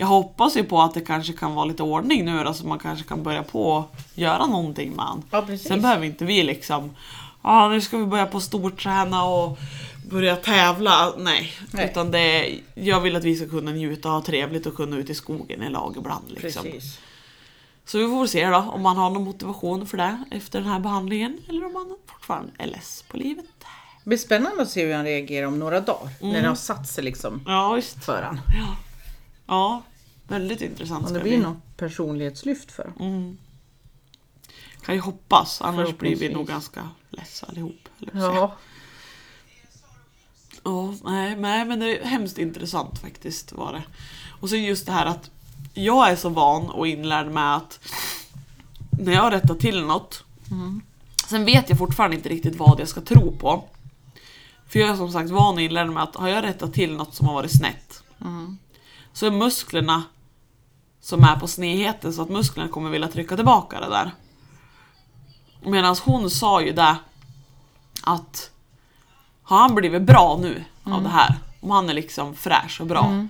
jag 0.00 0.06
hoppas 0.06 0.56
ju 0.56 0.64
på 0.64 0.82
att 0.82 0.94
det 0.94 1.00
kanske 1.00 1.32
kan 1.32 1.54
vara 1.54 1.64
lite 1.64 1.82
ordning 1.82 2.24
nu 2.24 2.44
då, 2.44 2.54
så 2.54 2.66
man 2.66 2.78
kanske 2.78 3.04
kan 3.08 3.22
börja 3.22 3.42
på 3.42 3.84
göra 4.14 4.46
någonting 4.46 4.90
med 4.96 5.04
han. 5.04 5.22
Ja, 5.30 5.42
precis. 5.42 5.68
Sen 5.68 5.82
behöver 5.82 6.06
inte 6.06 6.24
vi 6.24 6.42
liksom, 6.42 6.96
ja 7.42 7.68
nu 7.68 7.80
ska 7.80 7.96
vi 7.98 8.04
börja 8.04 8.26
på 8.26 8.40
storträna 8.40 9.24
och 9.24 9.58
börja 10.10 10.36
tävla. 10.36 11.12
Nej, 11.18 11.52
Nej. 11.70 11.88
utan 11.90 12.10
det, 12.10 12.58
jag 12.74 13.00
vill 13.00 13.16
att 13.16 13.24
vi 13.24 13.36
ska 13.36 13.48
kunna 13.48 13.70
njuta 13.70 14.08
och 14.08 14.14
ha 14.14 14.22
trevligt 14.22 14.66
och 14.66 14.76
kunna 14.76 14.96
ut 14.96 15.10
i 15.10 15.14
skogen 15.14 15.62
i 15.62 15.68
lag 15.70 15.94
ibland. 15.98 16.24
Liksom. 16.28 16.62
Precis. 16.64 16.98
Så 17.84 17.98
vi 17.98 18.06
får 18.08 18.26
se 18.26 18.46
då 18.46 18.56
om 18.56 18.82
man 18.82 18.96
har 18.96 19.10
någon 19.10 19.24
motivation 19.24 19.86
för 19.86 19.96
det 19.96 20.24
efter 20.30 20.60
den 20.60 20.68
här 20.68 20.80
behandlingen 20.80 21.38
eller 21.48 21.66
om 21.66 21.72
man 21.72 21.96
fortfarande 22.06 22.52
är 22.58 22.66
less 22.66 23.04
på 23.08 23.16
livet. 23.16 23.44
Det 24.04 24.08
blir 24.08 24.18
spännande 24.18 24.62
att 24.62 24.70
se 24.70 24.86
hur 24.86 24.94
han 24.94 25.04
reagerar 25.04 25.46
om 25.46 25.58
några 25.58 25.80
dagar. 25.80 26.08
Mm. 26.20 26.32
När 26.32 26.42
det 26.42 26.48
har 26.48 26.54
satt 26.54 26.88
sig 26.88 27.04
liksom 27.04 27.44
Ja, 27.46 27.72
visst. 27.72 28.04
för 28.04 28.22
han. 28.22 28.40
Ja, 28.58 28.76
ja 29.46 29.82
väldigt 30.30 30.60
intressant 30.60 31.04
ska 31.04 31.14
det 31.14 31.20
bli. 31.20 31.30
blir 31.30 31.46
något 31.46 31.76
personlighetslyft 31.76 32.72
för. 32.72 32.92
Mm. 33.00 33.38
Kan 34.82 34.94
ju 34.94 35.00
hoppas, 35.00 35.60
annars 35.62 35.98
blir 35.98 36.16
vi 36.16 36.34
nog 36.34 36.46
ganska 36.46 36.88
less 37.10 37.44
allihop. 37.48 37.88
Ja. 38.12 38.56
Ja, 40.62 40.94
nej, 41.04 41.36
nej, 41.36 41.64
men 41.64 41.80
det 41.80 41.98
är 41.98 42.04
hemskt 42.04 42.38
intressant 42.38 42.98
faktiskt 42.98 43.52
var 43.52 43.72
det. 43.72 43.82
Och 44.40 44.48
så 44.48 44.56
just 44.56 44.86
det 44.86 44.92
här 44.92 45.06
att 45.06 45.30
jag 45.74 46.10
är 46.10 46.16
så 46.16 46.28
van 46.28 46.70
och 46.70 46.86
inlärd 46.86 47.26
med 47.26 47.56
att 47.56 47.80
när 48.90 49.12
jag 49.12 49.32
rättar 49.32 49.54
till 49.54 49.84
något 49.84 50.24
Sen 51.28 51.44
vet 51.44 51.68
jag 51.68 51.78
fortfarande 51.78 52.16
inte 52.16 52.28
riktigt 52.28 52.56
vad 52.56 52.80
jag 52.80 52.88
ska 52.88 53.00
tro 53.00 53.36
på. 53.36 53.64
För 54.68 54.78
jag 54.78 54.88
är 54.88 54.96
som 54.96 55.12
sagt 55.12 55.30
van 55.30 55.54
och 55.54 55.60
inlärd 55.60 55.88
med 55.88 56.02
att 56.02 56.16
har 56.16 56.28
jag 56.28 56.44
rättat 56.44 56.72
till 56.72 56.96
något 56.96 57.14
som 57.14 57.26
har 57.26 57.34
varit 57.34 57.58
snett 57.58 58.02
så 59.12 59.26
är 59.26 59.30
musklerna 59.30 60.02
som 61.00 61.24
är 61.24 61.36
på 61.36 61.46
snedheten 61.46 62.12
så 62.12 62.22
att 62.22 62.28
musklerna 62.28 62.68
kommer 62.68 62.90
vilja 62.90 63.08
trycka 63.08 63.36
tillbaka 63.36 63.80
det 63.80 63.88
där. 63.88 64.10
Medan 65.62 65.96
hon 66.04 66.30
sa 66.30 66.62
ju 66.62 66.72
det 66.72 66.96
att 68.02 68.50
har 69.42 69.58
han 69.58 69.74
blivit 69.74 70.02
bra 70.02 70.38
nu 70.40 70.64
av 70.84 71.02
det 71.02 71.08
här, 71.08 71.34
om 71.60 71.70
han 71.70 71.88
är 71.88 71.94
liksom 71.94 72.34
fräsch 72.34 72.80
och 72.80 72.86
bra, 72.86 73.26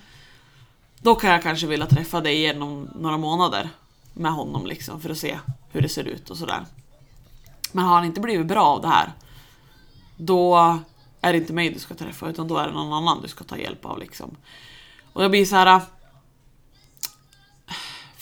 då 1.01 1.15
kan 1.15 1.31
jag 1.31 1.43
kanske 1.43 1.67
vilja 1.67 1.87
träffa 1.87 2.21
dig 2.21 2.35
igen 2.35 2.63
om 2.63 2.89
några 2.95 3.17
månader 3.17 3.69
med 4.13 4.33
honom 4.33 4.67
liksom 4.67 5.01
för 5.01 5.11
att 5.11 5.19
se 5.19 5.39
hur 5.71 5.81
det 5.81 5.89
ser 5.89 6.05
ut 6.05 6.31
och 6.31 6.37
sådär. 6.37 6.65
Men 7.73 7.85
har 7.85 7.95
han 7.95 8.05
inte 8.05 8.21
blivit 8.21 8.47
bra 8.47 8.65
av 8.65 8.81
det 8.81 8.89
här, 8.89 9.13
då 10.17 10.57
är 11.21 11.33
det 11.33 11.39
inte 11.39 11.53
mig 11.53 11.71
du 11.71 11.79
ska 11.79 11.95
träffa 11.95 12.29
utan 12.29 12.49
då 12.49 12.57
är 12.57 12.67
det 12.69 12.75
någon 12.75 12.93
annan 12.93 13.23
du 13.23 13.29
ska 13.29 13.45
ta 13.45 13.57
hjälp 13.57 13.85
av 13.85 13.99
liksom. 13.99 14.37
Och 15.13 15.25
jag 15.25 15.31
blir 15.31 15.45
så 15.45 15.57
här. 15.57 15.81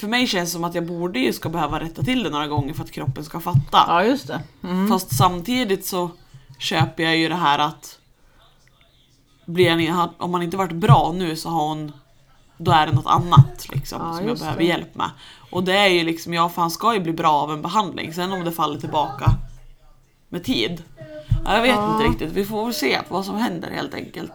För 0.01 0.09
mig 0.09 0.27
känns 0.27 0.49
det 0.51 0.53
som 0.53 0.65
att 0.65 0.75
jag 0.75 0.87
borde 0.87 1.19
ju 1.19 1.33
ska 1.33 1.49
behöva 1.49 1.81
rätta 1.81 2.03
till 2.03 2.23
det 2.23 2.31
några 2.31 2.47
gånger 2.47 2.75
för 2.75 2.85
att 2.85 2.91
kroppen 2.91 3.25
ska 3.25 3.41
fatta. 3.41 3.85
Ja, 3.87 4.05
just 4.05 4.27
det. 4.27 4.41
Mm. 4.65 4.89
Fast 4.89 5.17
samtidigt 5.17 5.87
så 5.87 6.11
köper 6.59 7.03
jag 7.03 7.17
ju 7.17 7.29
det 7.29 7.35
här 7.35 7.59
att 7.59 7.99
blir 9.47 9.91
han, 9.91 10.09
om 10.19 10.31
man 10.31 10.43
inte 10.43 10.57
varit 10.57 10.73
bra 10.73 11.13
nu 11.17 11.37
så 11.37 11.49
har 11.49 11.69
hon 11.69 11.93
då 12.57 12.71
är 12.73 12.87
det 12.87 12.93
något 12.93 13.07
annat 13.07 13.69
liksom, 13.73 14.03
Ja, 14.03 14.17
som 14.19 14.29
jag 14.29 14.39
behöver 14.39 14.59
det. 14.59 14.65
hjälp 14.65 14.95
med. 14.95 15.11
Och 15.51 15.65
det 15.65 15.77
är 15.77 15.87
ju 15.89 16.05
liksom, 16.05 16.35
ja 16.35 16.49
för 16.49 16.63
han 16.63 16.71
ska 16.71 16.95
ju 16.95 17.01
bli 17.01 17.13
bra 17.13 17.33
av 17.33 17.53
en 17.53 17.63
behandling. 17.63 18.15
Sen 18.15 18.33
om 18.33 18.45
det 18.45 18.53
faller 18.53 18.81
tillbaka 18.81 19.31
med 20.29 20.45
tid. 20.45 20.83
Ja, 21.45 21.55
jag 21.55 21.63
vet 21.63 21.71
Ja. 21.77 21.93
inte 21.93 22.09
riktigt. 22.11 22.33
Vi 22.33 22.45
får 22.45 22.65
väl 22.65 22.75
se 22.75 22.99
vad 23.09 23.25
som 23.25 23.37
händer 23.37 23.71
helt 23.71 23.95
enkelt. 23.95 24.33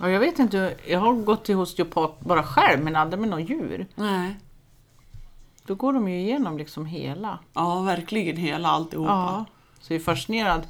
Ja, 0.00 0.10
jag 0.10 0.20
vet 0.20 0.38
inte, 0.38 0.76
jag 0.86 1.00
har 1.00 1.12
gått 1.14 1.44
till 1.44 1.56
osteopat 1.56 2.20
bara 2.20 2.42
själv 2.42 2.84
men 2.84 2.96
aldrig 2.96 3.20
med 3.20 3.28
något 3.30 3.50
djur. 3.50 3.86
Nej. 3.94 4.36
Då 5.66 5.74
går 5.74 5.92
de 5.92 6.08
ju 6.08 6.20
igenom 6.20 6.58
liksom 6.58 6.86
hela. 6.86 7.38
Ja, 7.54 7.80
verkligen 7.80 8.36
hela 8.36 8.68
alltihopa. 8.68 9.10
Ja. 9.12 9.44
Så 9.80 9.92
jag 9.92 10.00
är 10.00 10.04
fascinerad. 10.04 10.62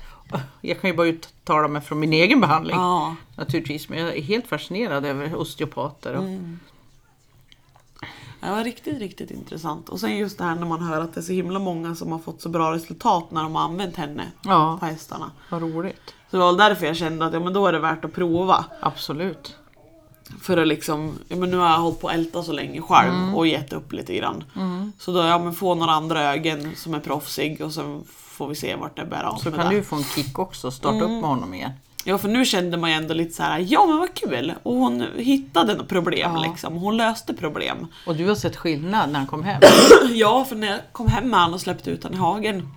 Jag 0.60 0.80
kan 0.80 0.90
ju 0.90 0.96
bara 0.96 1.06
uttala 1.06 1.68
mig 1.68 1.82
från 1.82 1.98
min 2.00 2.12
egen 2.12 2.40
behandling 2.40 2.76
Ja. 2.76 3.16
naturligtvis. 3.36 3.88
Men 3.88 3.98
jag 3.98 4.16
är 4.16 4.22
helt 4.22 4.46
fascinerad 4.46 5.04
över 5.04 5.34
osteopater. 5.34 6.14
Och, 6.14 6.24
Det 8.48 8.54
var 8.54 8.64
riktigt, 8.64 8.98
riktigt 8.98 9.30
intressant. 9.30 9.88
Och 9.88 10.00
sen 10.00 10.16
just 10.16 10.38
det 10.38 10.44
här 10.44 10.54
när 10.54 10.66
man 10.66 10.82
hör 10.82 11.00
att 11.00 11.14
det 11.14 11.20
är 11.20 11.22
så 11.22 11.32
himla 11.32 11.58
många 11.58 11.94
som 11.94 12.12
har 12.12 12.18
fått 12.18 12.42
så 12.42 12.48
bra 12.48 12.72
resultat 12.72 13.30
när 13.30 13.42
de 13.42 13.54
har 13.54 13.62
använt 13.62 13.96
henne 13.96 14.22
Ja, 14.44 14.76
på 14.80 14.86
hästarna. 14.86 15.30
vad 15.50 15.62
roligt. 15.62 16.14
Så 16.30 16.36
det 16.36 16.42
var 16.42 16.52
därför 16.52 16.86
jag 16.86 16.96
kände 16.96 17.26
att 17.26 17.32
ja, 17.32 17.40
men 17.40 17.52
då 17.52 17.66
är 17.66 17.72
det 17.72 17.78
värt 17.78 18.04
att 18.04 18.12
prova. 18.12 18.64
Absolut. 18.80 19.56
För 20.42 20.56
att 20.56 20.68
liksom, 20.68 21.18
ja, 21.28 21.36
men 21.36 21.50
nu 21.50 21.56
har 21.56 21.68
jag 21.68 21.78
hållit 21.78 22.00
på 22.00 22.08
att 22.08 22.14
älta 22.14 22.42
så 22.42 22.52
länge 22.52 22.80
själv 22.82 23.36
och 23.36 23.46
gett 23.46 23.72
upp 23.72 23.92
lite 23.92 24.14
grann. 24.16 24.44
Så 24.98 25.12
då, 25.12 25.18
ja 25.18 25.38
men 25.38 25.52
få 25.54 25.74
några 25.74 25.92
andra 25.92 26.34
ögon 26.34 26.72
som 26.76 26.94
är 26.94 27.00
proffsig 27.00 27.60
och 27.60 27.72
sen 27.72 28.02
får 28.08 28.48
vi 28.48 28.54
se 28.54 28.76
vart 28.76 28.96
det 28.96 29.04
bär 29.04 29.22
av 29.24 29.36
Så 29.36 29.50
kan 29.52 29.68
det. 29.68 29.76
du 29.76 29.82
få 29.82 29.96
en 29.96 30.04
kick 30.04 30.38
också 30.38 30.70
starta 30.70 31.00
upp 31.04 31.10
med 31.10 31.22
honom 31.30 31.54
igen. 31.54 31.70
Ja 32.04 32.18
för 32.18 32.28
nu 32.28 32.44
kände 32.44 32.76
man 32.76 32.90
ju 32.90 32.96
ändå 32.96 33.14
lite 33.14 33.34
så 33.34 33.42
här, 33.42 33.58
ja 33.68 33.86
men 33.86 33.98
vad 33.98 34.14
kul! 34.14 34.54
Och 34.62 34.74
hon 34.74 35.06
hittade 35.16 35.74
något 35.74 35.88
problem 35.88 36.32
Ja. 36.34 36.42
liksom, 36.42 36.74
hon 36.76 36.96
löste 36.96 37.34
problem. 37.34 37.86
Och 38.06 38.16
du 38.16 38.28
har 38.28 38.34
sett 38.34 38.56
skillnad 38.56 39.10
när 39.10 39.18
han 39.18 39.26
kom 39.28 39.44
hem. 39.44 39.62
Ja, 40.12 40.44
för 40.44 40.56
när 40.56 40.66
jag 40.68 40.80
kom 40.92 41.08
hem 41.08 41.28
med 41.30 41.40
han 41.40 41.54
och 41.54 41.60
släppte 41.60 41.90
ut 41.90 42.04
han 42.04 42.14
i 42.14 42.16
hagen 42.16 42.68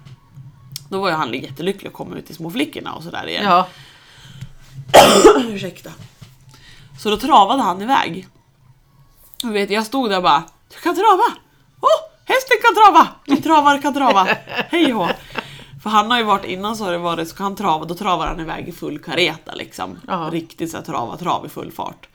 Då 0.90 1.01
var 1.01 1.10
ju 1.10 1.16
han 1.16 1.34
jättelycklig 1.34 1.88
att 1.88 1.94
komma 1.94 2.16
ut 2.18 2.25
till 2.25 2.36
små 2.36 2.50
flickorna 2.50 2.94
och 2.94 3.04
sådär 3.04 3.28
igen. 3.30 3.44
Ja, 3.46 3.68
Ursäkta. 5.50 5.90
Så 7.00 7.10
då 7.10 7.18
travade 7.18 7.62
han 7.63 7.82
iväg. 7.82 8.28
Och 9.44 9.56
vet, 9.56 9.70
jag 9.70 9.86
stod 9.86 10.10
där 10.10 10.18
och 10.18 10.24
bara, 10.24 10.44
du 10.70 10.80
kan 10.80 10.96
trava! 10.96 11.24
Åh, 11.82 11.90
hästen 12.25 12.58
kan 12.63 12.75
trava! 12.75 13.08
En 13.28 13.42
travare 13.42 13.78
kan 13.80 13.94
trava! 13.94 14.28
Hej 14.70 14.92
hå! 14.92 15.10
För 15.82 15.90
han 15.90 16.12
har 16.12 16.18
ju 16.18 16.24
varit 16.24 16.46
innan 16.46 16.76
så 16.76 16.84
har 16.84 16.92
det 16.92 16.98
varit, 16.98 17.28
ska 17.28 17.44
han 17.44 17.56
trava 17.56 17.86
då 17.86 17.96
travar 17.96 18.28
han 18.28 18.40
iväg 18.40 18.68
i 18.68 18.72
full 18.72 19.00
kareta 19.00 19.56
liksom. 19.56 20.00
Ja. 20.08 20.30
Riktigt 20.32 20.72
så 20.72 20.78
här, 20.78 20.84
trava 20.84 21.18
trav 21.18 21.46
i 21.46 21.50
full 21.50 21.72
fart. 21.72 22.08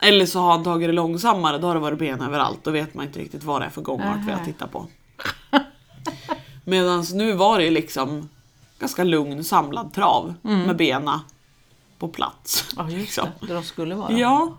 Eller 0.00 0.26
så 0.26 0.40
har 0.40 0.50
han 0.50 0.64
tagit 0.64 0.88
det 0.88 0.92
långsammare, 0.92 1.58
då 1.58 1.66
har 1.66 1.74
det 1.74 1.80
varit 1.80 1.98
ben 1.98 2.20
överallt. 2.20 2.64
Då 2.64 2.70
vet 2.70 2.94
man 2.94 3.06
inte 3.06 3.18
riktigt 3.18 3.44
vad 3.44 3.60
det 3.60 3.64
är 3.64 3.70
för 3.70 3.82
gångart 3.82 4.18
vi 4.26 4.32
har 4.32 4.44
tittat 4.44 4.72
på. 4.72 4.86
Medan 6.64 7.04
nu 7.12 7.32
var 7.32 7.58
det 7.58 7.70
liksom 7.70 8.28
ganska 8.78 9.04
lugn 9.04 9.44
samlad 9.44 9.94
trav 9.94 10.34
med 10.42 10.76
bena 10.76 11.20
på 11.98 12.08
plats. 12.08 12.64
ja 12.76 12.84
just 12.84 12.96
liksom. 12.96 13.28
det. 13.40 13.46
Där 13.46 13.54
de 13.54 13.62
skulle 13.62 13.94
vara. 13.94 14.12
Ja. 14.12 14.52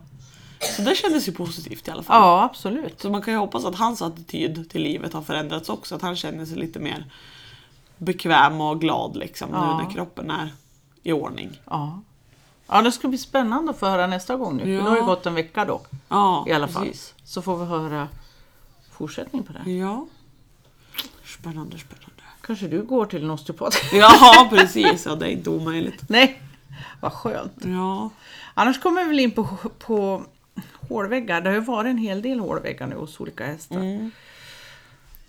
Så 0.75 0.81
det 0.81 0.95
kändes 0.95 1.27
ju 1.27 1.31
positivt 1.31 1.87
i 1.87 1.91
alla 1.91 2.03
fall. 2.03 2.21
ja, 2.21 2.43
absolut. 2.43 3.01
Så 3.01 3.09
man 3.09 3.21
kan 3.21 3.33
ju 3.33 3.39
hoppas 3.39 3.65
att 3.65 3.75
hans 3.75 4.01
attityd 4.01 4.69
till 4.69 4.81
livet 4.81 5.13
har 5.13 5.21
förändrats 5.21 5.69
också. 5.69 5.95
Att 5.95 6.01
han 6.01 6.15
känner 6.15 6.45
sig 6.45 6.57
lite 6.57 6.79
mer 6.79 7.05
bekväm 7.97 8.61
och 8.61 8.81
glad 8.81 9.17
liksom 9.17 9.49
Ja. 9.53 9.77
nu 9.77 9.83
när 9.83 9.91
kroppen 9.91 10.31
är 10.31 10.53
i 11.03 11.11
ordning. 11.11 11.61
Ja. 11.65 12.01
ja, 12.67 12.81
det 12.81 12.91
ska 12.91 13.07
bli 13.07 13.17
spännande 13.17 13.71
att 13.71 13.79
få 13.79 13.85
höra 13.85 14.07
nästa 14.07 14.35
gång 14.35 14.57
nu. 14.57 14.63
För 14.63 14.69
Ja. 14.69 14.83
det 14.83 14.89
har 14.89 14.95
ju 14.97 15.03
gått 15.05 15.25
en 15.25 15.33
vecka 15.33 15.65
då 15.65 15.81
Ja, 16.09 16.45
i 16.47 16.51
alla 16.53 16.67
fall. 16.67 16.85
precis. 16.85 17.13
Så 17.23 17.41
får 17.41 17.57
vi 17.57 17.65
höra 17.65 18.07
fortsättning 18.91 19.43
på 19.43 19.53
det. 19.53 19.71
Ja. 19.71 20.05
Spännande, 21.25 21.77
spännande. 21.77 22.11
Kanske 22.41 22.67
du 22.67 22.81
går 22.83 23.05
till 23.05 23.23
en 23.23 23.29
osteopat? 23.29 23.75
Ja, 23.93 24.47
precis. 24.49 25.05
Ja, 25.05 25.15
det 25.15 25.25
är 25.25 25.29
inte 25.29 25.49
omöjligt. 25.49 26.09
Nej, 26.09 26.41
vad 27.01 27.13
skönt. 27.13 27.53
Ja. 27.65 28.09
Annars 28.53 28.81
kommer 28.81 29.03
vi 29.03 29.07
väl 29.09 29.19
in 29.19 29.31
på, 29.31 29.47
på 29.79 30.23
hålväggar. 30.89 31.41
Det 31.41 31.49
har 31.49 31.55
ju 31.55 31.61
varit 31.61 31.89
en 31.89 31.97
hel 31.97 32.21
del 32.21 32.39
hålväggar 32.39 32.87
nu 32.87 32.95
hos 32.95 33.19
olika 33.19 33.45
hästar. 33.45 33.75
Mm. 33.75 34.11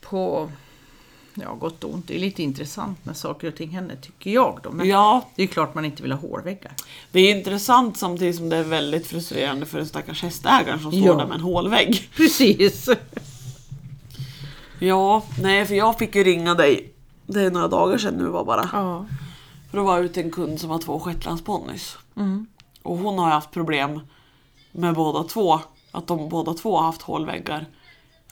På 0.00 0.50
ja, 1.42 1.54
gott 1.54 1.84
och 1.84 1.94
ont. 1.94 2.08
Det 2.08 2.14
är 2.14 2.18
lite 2.18 2.42
intressant 2.42 2.98
när 3.04 3.12
saker 3.14 3.48
och 3.48 3.54
ting 3.56 3.70
händer 3.70 3.96
tycker 3.96 4.30
jag. 4.30 4.60
Då. 4.62 4.70
Men 4.70 4.88
ja, 4.88 5.28
det 5.34 5.42
är 5.42 5.46
klart 5.46 5.74
man 5.74 5.84
inte 5.84 6.02
vill 6.02 6.12
ha 6.12 6.28
hålväggar. 6.28 6.72
det 7.12 7.20
är 7.20 7.36
intressant 7.36 7.96
samtidigt 7.98 8.36
som 8.36 8.48
det 8.48 8.56
är 8.56 8.64
väldigt 8.64 9.06
frustrerande 9.06 9.66
för 9.66 9.78
den 9.78 9.86
stackars 9.86 10.22
hästägaren 10.22 10.80
som 10.80 10.92
står 10.92 11.06
Ja. 11.06 11.14
där 11.14 11.26
med 11.26 11.34
en 11.34 11.40
hålvägg. 11.40 12.10
Precis. 12.16 12.88
Ja, 14.78 15.22
nej 15.40 15.66
för 15.66 15.74
jag 15.74 15.98
fick 15.98 16.14
ju 16.14 16.24
ringa 16.24 16.54
dig. 16.54 16.92
Det 17.26 17.40
är 17.42 17.50
några 17.50 17.68
dagar 17.68 17.98
sedan 17.98 18.14
nu 18.14 18.24
var 18.24 18.44
bara. 18.44 18.70
Ja. 18.72 19.06
För 19.70 19.78
då 19.78 19.84
var 19.84 19.96
jag 19.96 20.04
ute 20.04 20.20
en 20.20 20.30
kund 20.30 20.60
som 20.60 20.70
har 20.70 20.78
två 20.78 21.00
shetlandsponnys. 21.00 21.96
Och 22.82 22.96
hon 22.98 23.18
har 23.18 23.30
haft 23.30 23.50
problem 23.50 24.00
med 24.72 24.94
båda 24.94 25.22
två. 25.24 25.60
Att 25.92 26.06
de 26.06 26.28
båda 26.28 26.54
två 26.54 26.76
har 26.76 26.84
haft 26.84 27.02
hålväggar 27.02 27.66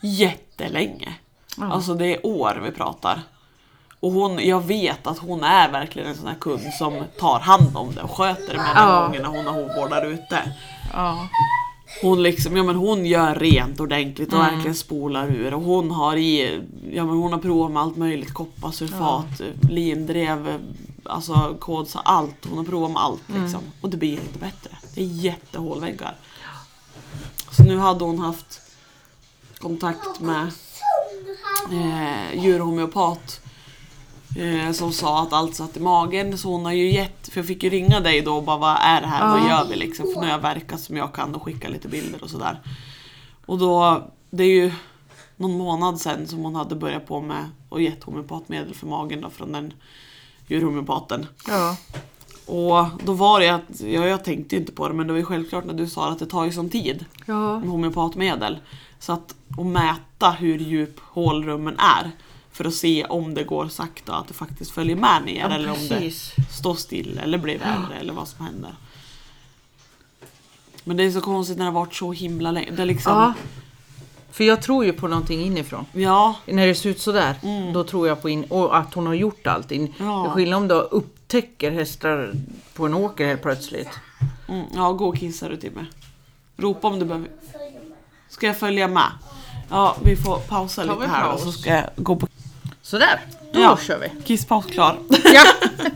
jättelänge. 0.00 1.14
Ja. 1.58 1.72
Alltså 1.72 1.94
det 1.94 2.06
är 2.14 2.26
år 2.26 2.60
vi 2.64 2.70
pratar. 2.70 3.20
Och 4.00 4.12
hon, 4.12 4.38
jag 4.46 4.60
vet 4.66 5.06
att 5.06 5.18
hon 5.18 5.44
är 5.44 5.72
verkligen 5.72 6.08
en 6.08 6.14
sån 6.14 6.26
här 6.26 6.34
kund 6.34 6.62
som 6.78 7.02
tar 7.18 7.40
hand 7.40 7.76
om 7.76 7.94
det 7.94 8.02
och 8.02 8.10
sköter 8.10 8.46
det 8.48 8.52
de 8.54 8.64
Ja. 8.74 9.06
gångerna 9.06 9.28
hon 9.28 9.46
har 9.46 9.52
hovvårdar 9.54 10.06
ute. 10.06 10.52
Ja. 10.92 11.28
Hon 12.02 12.22
liksom, 12.22 12.56
ja 12.56 12.62
men 12.62 12.76
hon 12.76 13.06
gör 13.06 13.34
rent 13.34 13.80
ordentligt 13.80 14.32
och 14.32 14.38
Mm. 14.40 14.54
verkligen 14.54 14.74
spolar 14.74 15.26
ur 15.30 15.54
och 15.54 15.62
hon 15.62 15.90
har 15.90 16.16
i, 16.16 16.60
ja 16.92 17.04
men 17.04 17.16
hon 17.16 17.32
har 17.32 17.40
provat 17.40 17.70
med 17.70 17.82
allt 17.82 17.96
möjligt, 17.96 18.34
kopparsulfat, 18.34 19.40
lindrev, 19.70 20.58
alltså 21.04 21.56
kods, 21.60 21.96
allt. 22.04 22.46
Hon 22.48 22.58
har 22.58 22.64
provat 22.64 22.90
med 22.90 23.02
allt 23.02 23.28
Mm. 23.28 23.42
liksom. 23.42 23.60
Och 23.80 23.90
det 23.90 23.96
blir 23.96 24.12
inte 24.12 24.38
bättre. 24.38 24.70
Det 24.94 25.00
är 25.00 25.04
jättehålväggar. 25.04 26.14
Så 27.50 27.62
nu 27.62 27.78
hade 27.78 28.04
hon 28.04 28.18
haft 28.18 28.60
kontakt 29.58 30.20
med 30.20 30.52
eh, 31.72 32.44
djurhomeopat 32.44 33.40
eh, 34.38 34.72
som 34.72 34.92
sa 34.92 35.22
att 35.22 35.32
allt 35.32 35.54
satt 35.54 35.76
i 35.76 35.80
magen. 35.80 36.38
Så 36.38 36.48
hon 36.48 36.64
har 36.64 36.72
ju 36.72 36.90
gett, 36.92 37.28
för 37.28 37.38
jag 37.40 37.46
fick 37.46 37.62
ju 37.62 37.70
ringa 37.70 38.00
dig 38.00 38.20
då 38.20 38.36
och 38.36 38.42
bara 38.44 38.58
vad 38.58 38.76
är 38.80 39.00
det 39.00 39.06
här, 39.06 39.28
vad 39.30 39.48
gör 39.48 39.66
vi 39.70 39.76
liksom? 39.76 40.06
För 40.06 40.20
nu 40.20 40.26
har 40.26 40.32
jag 40.32 40.38
verkat 40.38 40.80
som 40.80 40.96
jag 40.96 41.12
kan 41.14 41.34
och 41.34 41.42
skicka 41.42 41.68
lite 41.68 41.88
bilder 41.88 42.22
och 42.24 42.30
sådär. 42.30 42.60
Och 43.46 43.58
då, 43.58 44.02
det 44.30 44.42
är 44.44 44.48
ju 44.64 44.72
någon 45.36 45.58
månad 45.58 46.00
sedan 46.00 46.26
som 46.26 46.38
hon 46.38 46.54
hade 46.54 46.74
börjat 46.74 47.06
på 47.06 47.20
med 47.20 47.50
och 47.68 47.82
gett 47.82 48.04
homeopatmedel 48.04 48.74
för 48.74 48.86
magen 48.86 49.20
då 49.20 49.30
från 49.30 49.52
den 49.52 49.72
djurhomeopaten. 50.46 51.26
Ja. 51.48 51.76
Och 52.46 52.86
då 53.04 53.12
var 53.12 53.40
det 53.40 53.48
att, 53.48 53.80
ja, 53.80 54.06
jag 54.06 54.24
tänkte 54.24 54.54
ju 54.54 54.60
inte 54.60 54.72
på 54.72 54.88
det 54.88 54.94
men 54.94 55.06
det 55.06 55.12
var 55.12 55.18
ju 55.20 55.24
självklart 55.26 55.64
när 55.64 55.74
du 55.74 55.88
sa 55.88 56.10
att 56.10 56.18
det 56.18 56.26
tar 56.26 56.44
ju 56.44 56.52
sån 56.52 56.68
tid 56.70 57.04
Ja. 57.26 57.58
med 57.58 57.68
homeopatmedel. 57.68 58.58
Så 59.04 59.12
att, 59.12 59.34
att 59.58 59.66
mäta 59.66 60.30
hur 60.30 60.58
djup 60.58 61.00
hålrummen 61.00 61.78
är 61.78 62.10
för 62.52 62.64
att 62.64 62.74
se 62.74 63.04
om 63.04 63.34
det 63.34 63.44
går 63.44 63.68
sakta, 63.68 64.14
att 64.14 64.28
det 64.28 64.34
faktiskt 64.34 64.70
följer 64.70 64.96
med 64.96 65.22
ner 65.24 65.40
Ja, 65.40 65.54
eller 65.54 65.70
om 65.70 65.88
det 65.88 66.12
står 66.50 66.74
still 66.74 67.20
eller 67.22 67.38
blir 67.38 67.58
värre 67.58 67.98
eller 68.00 68.12
vad 68.12 68.28
som 68.28 68.44
händer. 68.46 68.74
Men 70.84 70.96
det 70.96 71.02
är 71.04 71.10
så 71.10 71.20
konstigt 71.20 71.58
när 71.58 71.64
det 71.64 71.70
har 71.70 71.80
varit 71.80 71.94
så 71.94 72.12
himla 72.12 72.50
länge. 72.50 72.84
Liksom, 72.84 73.12
Ja. 73.12 73.34
För 74.30 74.44
jag 74.44 74.62
tror 74.62 74.84
ju 74.84 74.92
på 74.92 75.08
någonting 75.08 75.40
inifrån. 75.40 75.86
Ja, 75.92 76.34
När 76.46 76.66
det 76.66 76.74
ser 76.74 76.90
ut 76.90 77.00
sådär, 77.00 77.36
då 77.74 77.84
tror 77.84 78.08
jag 78.08 78.22
på 78.22 78.28
in 78.28 78.44
och 78.44 78.76
att 78.76 78.94
hon 78.94 79.06
har 79.06 79.14
gjort 79.14 79.46
allting. 79.46 79.94
Ja. 79.98 80.30
Skillnad 80.30 80.56
om 80.62 80.68
du 80.68 80.74
upptäcker 80.74 81.70
hästar 81.70 82.32
på 82.74 82.86
en 82.86 82.94
åker 82.94 83.26
helt 83.26 83.42
plötsligt. 83.42 83.90
mm, 84.48 84.66
ja 84.74 84.92
gå 84.92 85.08
och 85.08 85.16
kissa 85.16 85.48
du 85.48 85.56
till 85.56 85.72
mig. 85.72 85.84
Ropa 86.56 86.88
om 86.88 86.98
du 86.98 87.04
behöver. 87.04 87.28
Ska 88.34 88.46
jag 88.46 88.56
följa 88.56 88.88
med? 88.88 89.10
Ja, 89.70 89.96
vi 90.04 90.16
får 90.16 90.38
pausa 90.38 90.86
Tar 90.86 90.94
lite 90.94 91.06
här 91.08 91.24
och 91.24 91.30
paus? 91.30 91.42
så 91.42 91.52
ska 91.52 91.70
jag 91.70 91.84
gå 91.96 92.16
på 92.16 92.26
Sådär, 92.82 93.20
då 93.52 93.60
Ja. 93.60 93.78
kör 93.82 93.98
vi. 93.98 94.22
kisspaus 94.22 94.66
klar. 94.66 94.98
Ja. 95.34 95.44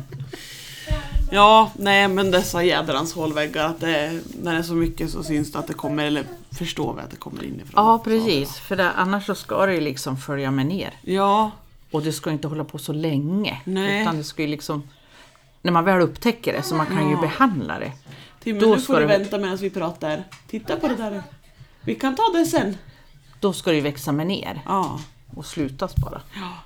Ja, 1.30 1.70
nej 1.76 2.08
men 2.08 2.30
dessa 2.30 2.62
jädrans 2.62 3.14
hålväggar, 3.14 3.64
att 3.66 3.80
det, 3.80 4.20
när 4.42 4.52
det 4.52 4.58
är 4.58 4.62
så 4.62 4.72
mycket 4.72 5.10
så 5.10 5.22
syns 5.22 5.52
det 5.52 5.58
att 5.58 5.66
det 5.66 5.72
kommer, 5.74 6.04
eller 6.04 6.24
förstår 6.50 6.94
vi 6.94 7.00
att 7.00 7.10
det 7.10 7.16
kommer 7.16 7.44
inifrån. 7.44 7.72
ja, 7.86 7.98
precis. 8.04 8.56
För 8.56 8.76
det, 8.76 8.90
annars 8.90 9.26
så 9.26 9.34
ska 9.34 9.66
det 9.66 9.74
ju 9.74 9.80
liksom 9.80 10.16
följa 10.16 10.50
med 10.50 10.66
ner. 10.66 10.90
Ja, 11.02 11.50
Och 11.90 12.02
det 12.02 12.12
ska 12.12 12.30
inte 12.30 12.48
hålla 12.48 12.64
på 12.64 12.78
så 12.78 12.92
länge. 12.92 13.60
Nej. 13.64 14.02
Utan 14.02 14.16
det 14.16 14.24
ska 14.24 14.42
ju 14.42 14.48
liksom... 14.48 14.82
När 15.62 15.72
man 15.72 15.84
väl 15.84 16.00
upptäcker 16.00 16.52
det 16.52 16.62
så 16.62 16.74
man 16.74 16.86
kan 16.86 17.08
ju 17.08 17.14
Ja. 17.14 17.20
behandla 17.20 17.78
det. 17.78 17.92
Timmy 18.42 18.60
nu 18.60 18.78
ska 18.80 18.92
får 18.92 19.00
du 19.00 19.06
vänta 19.06 19.38
medan 19.38 19.56
vi 19.56 19.70
pratar. 19.70 20.24
Titta 20.50 20.76
på 20.76 20.88
det 20.88 20.94
där. 20.94 21.22
Vi 21.88 21.94
kan 21.94 22.16
ta 22.16 22.22
det 22.34 22.46
sen. 22.46 22.76
Då 23.40 23.52
ska 23.52 23.70
det 23.70 23.76
ju 23.76 23.82
växa 23.82 24.12
med 24.12 24.26
ner 24.26 24.60
Ja. 24.66 25.00
och 25.36 25.46
slutas 25.46 25.96
bara. 25.96 26.20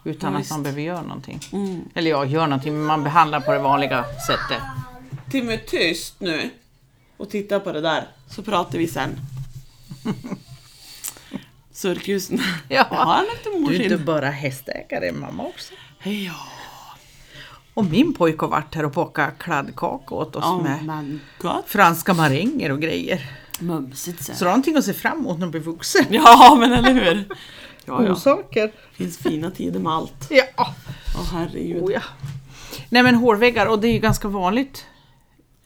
Utan 0.04 0.32
ja, 0.32 0.36
att 0.36 0.42
visst. 0.42 0.50
man 0.50 0.62
behöver 0.62 0.82
göra 0.82 1.02
någonting. 1.02 1.40
Mm. 1.52 1.84
Eller 1.94 2.10
ja, 2.10 2.24
gör 2.24 2.46
någonting, 2.46 2.72
men 2.74 2.84
man 2.84 3.02
behandlar 3.04 3.40
på 3.40 3.52
det 3.52 3.58
vanliga 3.58 4.04
sättet. 4.26 4.62
Timmy, 5.30 5.58
tyst 5.58 6.14
nu. 6.20 6.50
Och 7.16 7.30
titta 7.30 7.60
på 7.60 7.72
det 7.72 7.80
där, 7.80 8.08
så 8.30 8.42
pratar 8.42 8.78
vi 8.78 8.86
sen. 8.88 9.10
Surkusen. 11.72 12.38
Ja. 12.68 12.86
Jag 12.90 12.96
har 12.96 13.18
en 13.18 13.26
efter 13.34 13.50
Du 13.50 13.56
är 13.56 13.60
morsin. 13.60 13.82
inte 13.82 13.96
bara 13.98 14.30
hästägare, 14.30 15.12
mamma 15.12 15.42
också. 15.42 15.74
Ja, 16.02 16.34
Och 17.74 17.84
min 17.84 18.14
pojke 18.14 18.44
har 18.44 18.48
varit 18.50 18.74
här 18.74 18.84
och 18.84 18.90
bakat 18.92 19.38
kladdkaka 19.38 20.14
åt 20.14 20.36
oss 20.36 20.44
oh, 20.44 20.62
med 20.62 21.18
franska 21.66 22.14
maränger 22.14 22.72
och 22.72 22.80
grejer. 22.80 23.41
Mumsigt 23.62 24.24
så. 24.24 24.34
Så 24.34 24.38
du 24.38 24.44
har 24.44 24.52
någonting 24.52 24.76
att 24.76 24.84
se 24.84 24.92
fram 24.92 25.18
emot 25.18 25.38
när 25.38 25.46
du 25.46 25.50
blir 25.50 25.60
vuxen. 25.60 26.06
Ja, 26.10 26.56
men 26.60 26.72
eller 26.72 26.94
hur? 26.94 27.28
Ja, 27.84 28.02
ja. 28.02 28.08
Godsaker. 28.08 28.72
finns 28.92 29.18
fina 29.18 29.50
tider 29.50 29.80
med 29.80 29.92
allt. 29.92 30.28
Ja. 30.30 30.74
Åh 31.18 31.32
herregud. 31.32 31.82
Oh, 31.82 31.92
ja. 31.92 32.02
Nej 32.88 33.02
men 33.02 33.14
hårväggar, 33.14 33.66
och 33.66 33.80
det 33.80 33.88
är 33.88 33.92
ju 33.92 33.98
ganska 33.98 34.28
vanligt 34.28 34.86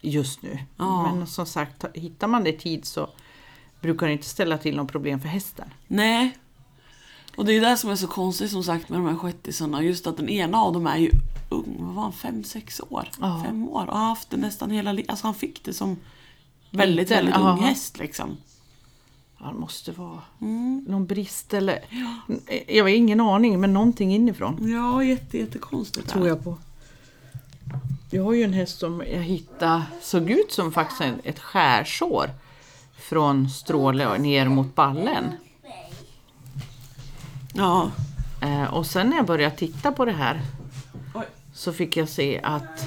just 0.00 0.42
nu. 0.42 0.58
Ja. 0.76 1.14
Men 1.14 1.26
som 1.26 1.46
sagt, 1.46 1.84
hittar 1.94 2.26
man 2.26 2.44
det 2.44 2.50
i 2.50 2.58
tid 2.58 2.84
så 2.84 3.10
brukar 3.80 4.06
det 4.06 4.12
inte 4.12 4.26
ställa 4.26 4.58
till 4.58 4.76
något 4.76 4.92
problem 4.92 5.20
för 5.20 5.28
hästen. 5.28 5.70
Nej. 5.86 6.38
Och 7.36 7.44
det 7.44 7.52
är 7.52 7.60
det 7.60 7.76
som 7.76 7.90
är 7.90 7.96
så 7.96 8.06
konstigt 8.06 8.50
som 8.50 8.64
sagt 8.64 8.88
med 8.88 8.98
de 8.98 9.06
här 9.06 9.16
shettisarna. 9.16 9.82
Just 9.82 10.06
att 10.06 10.16
den 10.16 10.28
ena 10.28 10.58
av 10.58 10.72
dem 10.72 10.86
är 10.86 10.96
ju 10.96 11.10
ung, 11.48 11.76
vad 11.78 11.94
var 11.94 12.02
han, 12.02 12.12
fem, 12.12 12.44
sex 12.44 12.80
år? 12.88 13.08
Ja. 13.20 13.42
Fem 13.46 13.68
år 13.68 13.86
och 13.86 13.98
har 13.98 14.08
haft 14.08 14.30
det 14.30 14.36
nästan 14.36 14.70
hela 14.70 14.92
livet. 14.92 15.10
Alltså 15.10 15.26
han 15.26 15.34
fick 15.34 15.64
det 15.64 15.72
som 15.72 15.96
väldigt, 16.76 17.10
väldigt 17.10 17.34
ja. 17.34 17.50
ung 17.52 17.58
häst 17.62 17.98
liksom. 17.98 18.36
Ja, 19.38 19.46
det 19.46 19.58
måste 19.58 19.92
vara 19.92 20.20
Mm. 20.40 20.84
någon 20.88 21.06
brist 21.06 21.54
eller... 21.54 21.78
Jag 22.66 22.84
har 22.84 22.88
ingen 22.88 23.20
aning, 23.20 23.60
men 23.60 23.72
någonting 23.72 24.14
inifrån. 24.14 24.70
Ja, 24.72 25.04
jätte, 25.04 25.38
jättekonstigt. 25.38 26.08
Tror 26.08 26.28
jag 26.28 26.44
på. 26.44 26.56
Jag 28.10 28.24
har 28.24 28.32
ju 28.32 28.42
en 28.42 28.52
häst 28.52 28.78
som 28.78 29.02
jag 29.12 29.22
hittade, 29.22 29.82
såg 30.02 30.30
ut 30.30 30.52
som 30.52 30.72
faktiskt 30.72 31.02
ett 31.24 31.38
skärsår 31.38 32.30
från 32.98 33.50
stråle 33.50 34.18
ner 34.18 34.48
mot 34.48 34.74
ballen. 34.74 35.24
Ja. 37.54 37.90
Eh, 38.42 38.74
och 38.74 38.86
sen 38.86 39.10
när 39.10 39.16
jag 39.16 39.26
började 39.26 39.56
titta 39.56 39.92
på 39.92 40.04
det 40.04 40.12
här 40.12 40.40
Oj. 41.14 41.24
så 41.54 41.72
fick 41.72 41.96
jag 41.96 42.08
se 42.08 42.40
att 42.42 42.86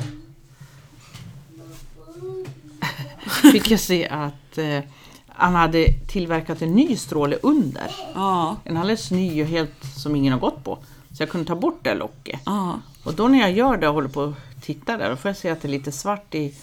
fick 3.52 3.72
jag 3.72 3.80
se 3.80 4.08
att 4.08 4.58
eh, 4.58 4.80
han 5.28 5.56
hade 5.56 5.86
tillverkat 6.08 6.62
en 6.62 6.74
ny 6.74 6.96
stråle 6.96 7.38
under. 7.44 7.96
Ja. 8.15 8.56
En 8.63 8.78
alldeles 8.78 9.12
ny 9.12 9.42
och 9.42 9.48
helt 9.48 9.86
som 9.96 10.15
ingen 10.15 10.34
har 10.34 10.39
gått 10.39 10.63
på. 10.63 10.78
Så 11.18 11.24
jag 11.24 11.30
kunde 11.30 11.48
ta 11.48 11.56
bort 11.56 11.80
det 11.82 11.94
locket. 11.94 12.42
Ja. 12.46 12.80
Och 13.04 13.13
då 13.13 13.28
när 13.28 13.39
jag 13.39 13.52
gör 13.52 13.78
det 13.78 13.88
och 13.88 13.94
håller 13.94 14.10
på 14.10 14.24
att 14.24 14.63
titta 14.63 14.98
där, 14.98 15.10
då 15.10 15.15
får 15.15 15.30
jag 15.30 15.38
se 15.38 15.50
att 15.50 15.62
det 15.62 15.68
är 15.68 15.70
lite 15.70 15.92
svart 15.92 16.36
i 16.36 16.54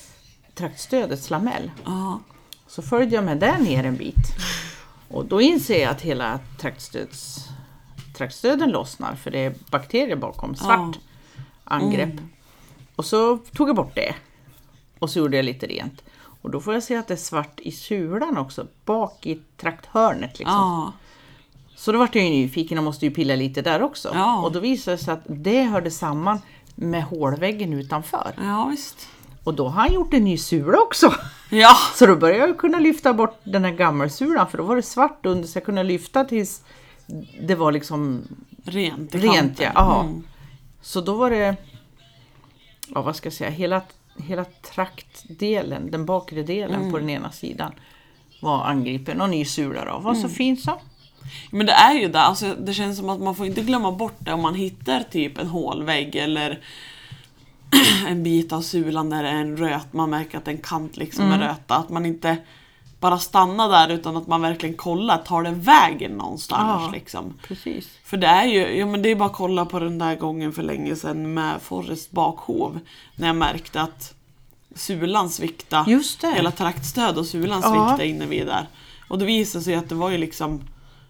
traktstödets 0.54 1.30
lamell. 1.30 1.70
Ja. 1.84 2.20
Så 2.66 2.82
följde 2.82 3.14
jag 3.14 3.24
med 3.24 3.38
där 3.38 3.58
ner 3.58 3.84
en 3.84 3.96
bit. 3.96 4.36
Och 5.08 5.24
då 5.24 5.40
inser 5.40 5.82
jag 5.82 5.90
att 5.90 6.00
hela 6.00 6.40
traktstöds, 6.58 7.48
traktstöden 8.16 8.70
lossnar 8.70 9.14
för 9.14 9.30
det 9.30 9.38
är 9.38 9.54
bakterier 9.70 10.16
bakom, 10.16 10.56
svart 10.56 10.98
angrepp. 11.64 12.14
Och 12.96 13.04
så 13.04 13.38
tog 13.38 13.68
jag 13.68 13.76
bort 13.76 13.94
det. 13.94 14.14
Och 14.98 15.10
så 15.10 15.18
gjorde 15.18 15.36
jag 15.36 15.44
lite 15.44 15.66
rent. 15.66 16.02
Och 16.46 16.52
då 16.52 16.60
får 16.60 16.74
jag 16.74 16.82
se 16.82 16.96
att 16.96 17.08
det 17.08 17.14
är 17.14 17.18
svart 17.18 17.60
i 17.60 17.72
sulan 17.72 18.38
också, 18.38 18.66
bak 18.84 19.26
i 19.26 19.40
trakthörnet. 19.56 20.38
Liksom. 20.38 20.54
Ja. 20.56 20.92
Så 21.76 21.92
då 21.92 21.98
vart 21.98 22.14
jag 22.14 22.24
ju 22.24 22.30
nyfiken 22.30 22.78
och 22.78 22.84
måste 22.84 23.06
ju 23.06 23.10
pilla 23.10 23.36
lite 23.36 23.62
där 23.62 23.82
också. 23.82 24.10
Ja. 24.14 24.42
Och 24.42 24.52
då 24.52 24.60
visade 24.60 24.96
det 24.96 25.02
sig 25.02 25.14
att 25.14 25.22
det 25.26 25.62
hörde 25.62 25.90
samman 25.90 26.40
med 26.74 27.04
hålväggen 27.04 27.72
utanför. 27.72 28.34
Ja, 28.42 28.66
visst. 28.70 29.08
Och 29.44 29.54
då 29.54 29.68
har 29.68 29.82
han 29.82 29.92
gjort 29.92 30.14
en 30.14 30.24
ny 30.24 30.38
sula 30.38 30.78
också. 30.78 31.14
Ja. 31.50 31.76
Så 31.94 32.06
då 32.06 32.16
började 32.16 32.46
jag 32.46 32.58
kunna 32.58 32.78
lyfta 32.78 33.14
bort 33.14 33.40
den 33.44 33.64
här 33.64 33.72
gammelsulan 33.72 34.50
för 34.50 34.58
då 34.58 34.64
var 34.64 34.76
det 34.76 34.82
svart 34.82 35.26
under 35.26 35.48
så 35.48 35.56
jag 35.56 35.64
kunde 35.64 35.82
lyfta 35.82 36.24
tills 36.24 36.62
det 37.40 37.54
var 37.54 37.72
liksom 37.72 38.22
Rent 38.64 39.14
rent. 39.14 39.60
Ja. 39.60 40.00
Mm. 40.00 40.22
Så 40.82 41.00
då 41.00 41.14
var 41.16 41.30
det, 41.30 41.56
ja 42.94 43.02
vad 43.02 43.16
ska 43.16 43.26
jag 43.26 43.34
säga, 43.34 43.50
hela, 43.50 43.82
hela 44.18 44.44
traktdelen, 44.44 45.90
den 45.90 46.06
bakre 46.06 46.42
delen 46.42 46.80
Mm. 46.80 46.92
på 46.92 46.98
den 46.98 47.10
ena 47.10 47.32
sidan 47.32 47.72
var 48.42 48.64
angripen 48.64 49.20
och 49.20 49.30
ny 49.30 49.44
sula 49.44 49.84
då. 49.84 49.98
Var 49.98 50.10
Mm. 50.14 50.22
så 50.22 50.28
fint 50.28 50.60
så. 50.60 50.80
Men 51.50 51.66
det 51.66 51.72
är 51.72 51.94
ju 51.94 52.08
det, 52.08 52.20
alltså, 52.20 52.54
det 52.60 52.74
känns 52.74 52.98
som 52.98 53.08
att 53.10 53.20
man 53.20 53.34
får 53.34 53.46
inte 53.46 53.62
glömma 53.62 53.92
bort 53.92 54.16
det 54.18 54.32
om 54.32 54.40
man 54.42 54.54
hittar 54.54 55.00
typ 55.10 55.38
en 55.38 55.46
hålvägg 55.46 56.16
eller 56.16 56.60
en 58.08 58.22
bit 58.22 58.52
av 58.52 58.60
sulan 58.60 59.10
där 59.10 59.22
det 59.22 59.28
är 59.28 59.34
en 59.40 59.56
röt, 59.56 59.92
man 59.92 60.10
märker 60.10 60.38
att 60.38 60.48
en 60.48 60.58
kant 60.58 60.96
liksom 60.96 61.24
Mm. 61.24 61.40
är 61.40 61.48
röta. 61.48 61.74
Att 61.76 61.88
man 61.88 62.06
inte 62.06 62.36
bara 63.00 63.18
stannar 63.18 63.68
där 63.68 63.88
utan 63.94 64.16
att 64.16 64.26
man 64.26 64.40
verkligen 64.42 64.74
kollar, 64.76 65.18
tar 65.18 65.42
det 65.42 65.50
vägen 65.50 66.12
någonstans 66.12 66.82
Ja. 66.86 66.90
liksom. 66.92 67.34
Precis. 67.48 67.88
För 68.04 68.16
det 68.16 68.26
är 68.26 68.44
ju, 68.44 68.78
ja 68.78 68.86
men 68.86 69.02
det 69.02 69.08
är 69.10 69.14
bara 69.16 69.28
att 69.30 69.36
kolla 69.36 69.64
på 69.66 69.78
den 69.78 69.98
där 69.98 70.16
gången 70.16 70.52
för 70.52 70.62
länge 70.62 70.96
sedan 70.96 71.34
med 71.34 71.62
Forrest 71.62 72.10
bakhov. 72.10 72.80
När 73.16 73.26
jag 73.26 73.36
märkte 73.36 73.80
att 73.80 74.14
sulan 74.74 75.30
svikta 75.30 75.84
Just 75.88 76.20
det. 76.20 76.30
hela 76.36 76.50
traktstöd 76.50 77.18
och 77.18 77.26
sulan 77.26 77.60
Ja. 77.64 77.88
svikta 77.88 78.04
inne 78.04 78.26
vid 78.26 78.46
där. 78.46 78.66
Och 79.08 79.18
det 79.18 79.24
visade 79.24 79.64
sig 79.64 79.74
att 79.74 79.88
det 79.88 79.94
var 79.94 80.10
ju 80.10 80.18
liksom 80.18 80.60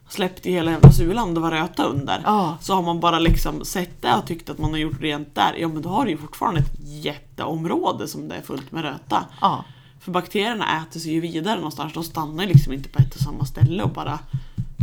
släppt 0.08 0.46
i 0.46 0.52
hela 0.52 0.70
jävla 0.70 0.92
sulan, 0.92 1.34
det 1.34 1.40
var 1.40 1.50
röta 1.50 1.84
under. 1.84 2.20
Ja. 2.24 2.56
Så 2.60 2.74
har 2.74 2.82
man 2.82 3.00
bara 3.00 3.18
liksom 3.18 3.64
sett 3.64 4.02
det 4.02 4.14
och 4.14 4.26
tyckt 4.26 4.50
att 4.50 4.58
man 4.58 4.70
har 4.70 4.78
gjort 4.78 5.00
rent 5.00 5.34
där, 5.34 5.54
ja 5.58 5.68
men 5.68 5.82
då 5.82 5.88
har 5.88 6.04
du 6.04 6.10
ju 6.10 6.16
fortfarande 6.18 6.60
ett 6.60 6.72
jätteområde 6.80 8.08
som 8.08 8.28
det 8.28 8.34
är 8.34 8.42
fullt 8.42 8.72
med 8.72 8.82
röta. 8.82 9.24
Ja. 9.40 9.64
För 10.06 10.12
bakterierna 10.12 10.82
äter 10.82 11.00
sig 11.00 11.12
ju 11.12 11.20
vidare 11.20 11.56
någonstans, 11.56 11.92
de 11.92 12.04
stannar 12.04 12.44
ju 12.44 12.48
liksom 12.48 12.72
inte 12.72 12.88
på 12.88 12.98
ett 12.98 13.14
och 13.14 13.20
samma 13.20 13.44
ställe 13.44 13.82
och 13.82 13.90
bara 13.90 14.18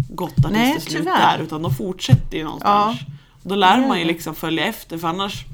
gottar 0.09 0.49
tills 0.49 0.85
det 0.85 0.91
slutar. 0.91 1.39
Utan 1.43 1.61
de 1.61 1.75
fortsätter 1.75 2.37
ju 2.37 2.43
någonstans. 2.43 2.99
Då 3.43 3.55
lär 3.55 3.87
man 3.87 3.99
ju 3.99 4.05
liksom 4.05 4.35
följa 4.35 4.65
efter 4.65 4.97
för 4.97 5.07
annars 5.07 5.45